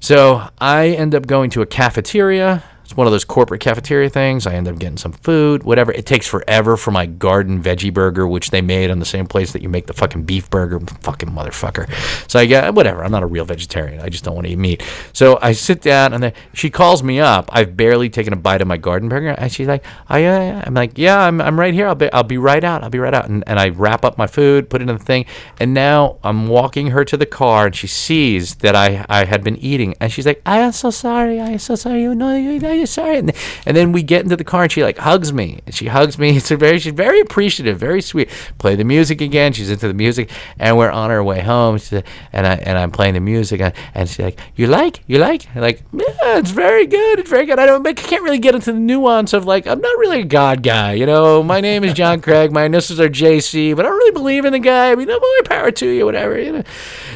[0.00, 4.48] So I end up going to a cafeteria it's one of those corporate cafeteria things.
[4.48, 5.92] I end up getting some food, whatever.
[5.92, 9.52] It takes forever for my garden veggie burger, which they made on the same place
[9.52, 10.80] that you make the fucking beef burger.
[10.80, 11.88] Fucking motherfucker.
[12.28, 13.04] So I get whatever.
[13.04, 14.00] I'm not a real vegetarian.
[14.00, 14.82] I just don't want to eat meat.
[15.12, 17.48] So I sit down and then she calls me up.
[17.52, 20.74] I've barely taken a bite of my garden burger, and she's like, "Oh yeah." I'm
[20.74, 21.86] like, "Yeah, I'm, I'm right here.
[21.86, 22.82] I'll be I'll be right out.
[22.82, 25.04] I'll be right out." And, and I wrap up my food, put it in the
[25.04, 25.26] thing,
[25.60, 29.44] and now I'm walking her to the car, and she sees that I I had
[29.44, 31.38] been eating, and she's like, "I am so sorry.
[31.38, 32.02] I am so sorry.
[32.02, 33.18] You know, you sorry.
[33.18, 33.32] And,
[33.66, 35.60] and then we get into the car and she like hugs me.
[35.66, 36.30] And she hugs me.
[36.40, 38.28] It's very she's very appreciative, very sweet.
[38.58, 39.52] Play the music again.
[39.52, 41.78] She's into the music, and we're on our way home.
[41.78, 45.02] Said, and I and I'm playing the music, and, and she's like, "You like?
[45.06, 47.18] You like?" I'm like, yeah, it's very good.
[47.18, 47.58] It's very good.
[47.58, 47.86] I don't.
[47.86, 50.94] I can't really get into the nuance of like I'm not really a God guy.
[50.94, 52.52] You know, my name is John Craig.
[52.52, 54.90] My initials are JC, but I don't really believe in the guy.
[54.90, 56.38] I mean, I'm more power to you, whatever.
[56.38, 56.62] You know.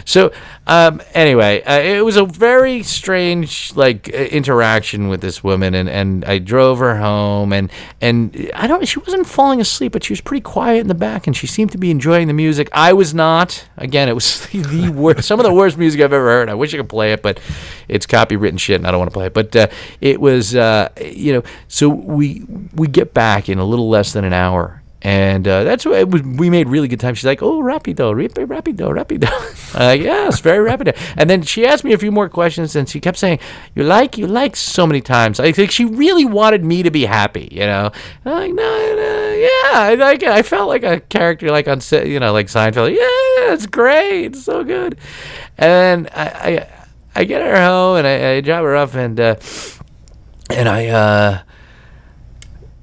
[0.05, 0.33] So
[0.67, 6.25] um, anyway, uh, it was a very strange like interaction with this woman, and, and
[6.25, 7.71] I drove her home, and
[8.01, 8.87] and I don't.
[8.87, 11.73] She wasn't falling asleep, but she was pretty quiet in the back, and she seemed
[11.73, 12.69] to be enjoying the music.
[12.73, 13.67] I was not.
[13.77, 16.49] Again, it was the worst, some of the worst music I've ever heard.
[16.49, 17.41] I wish I could play it, but
[17.89, 19.35] it's copywritten shit, and I don't want to play it.
[19.35, 19.69] But uh,
[20.01, 21.43] it was, uh, you know.
[21.69, 22.45] So we
[22.75, 26.23] we get back in a little less than an hour, and uh, that's what was,
[26.23, 27.15] we made really good time.
[27.15, 31.85] She's like, "Oh, rapido, rapido, rapido." I'm like, "Yes, very rapido." And then she asked
[31.85, 33.39] me a few more questions, and she kept saying,
[33.75, 35.39] "You like, you like," so many times.
[35.39, 37.93] I think she really wanted me to be happy, you know.
[38.25, 40.23] I'm like, no, no, yeah, I like.
[40.23, 42.95] I felt like a character, like on, you know, like Seinfeld.
[42.95, 44.97] Yeah, it's great, it's so good.
[45.59, 46.69] And I, I,
[47.15, 49.37] I get her home, and I, I drop her off, and uh,
[50.49, 50.87] and I.
[50.87, 51.43] Uh,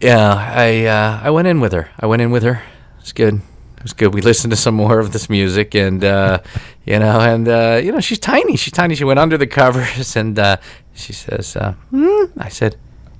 [0.01, 1.89] yeah, I uh, I went in with her.
[1.99, 2.61] I went in with her.
[2.99, 3.35] It's good.
[3.35, 4.13] It was good.
[4.13, 6.39] We listened to some more of this music, and uh,
[6.85, 8.55] you know, and uh, you know, she's tiny.
[8.57, 8.95] She's tiny.
[8.95, 10.57] She went under the covers, and uh,
[10.93, 12.31] she says, mm.
[12.37, 12.77] "I said,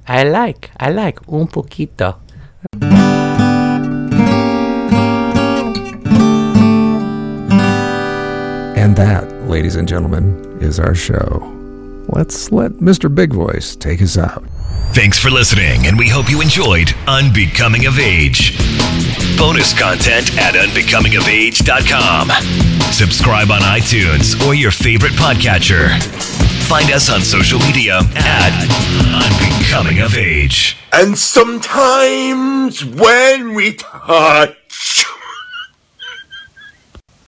[0.08, 2.18] I like, I like un poquito."
[8.76, 11.48] And that, ladies and gentlemen, is our show.
[12.08, 13.14] Let's let Mr.
[13.14, 14.44] Big Voice take us out.
[14.94, 18.58] Thanks for listening, and we hope you enjoyed Unbecoming of Age.
[19.38, 22.30] Bonus content at unbecomingofage.com.
[22.92, 25.98] Subscribe on iTunes or your favorite podcatcher.
[26.68, 28.52] Find us on social media at
[29.24, 30.76] Unbecoming of Age.
[30.92, 35.06] And sometimes when we touch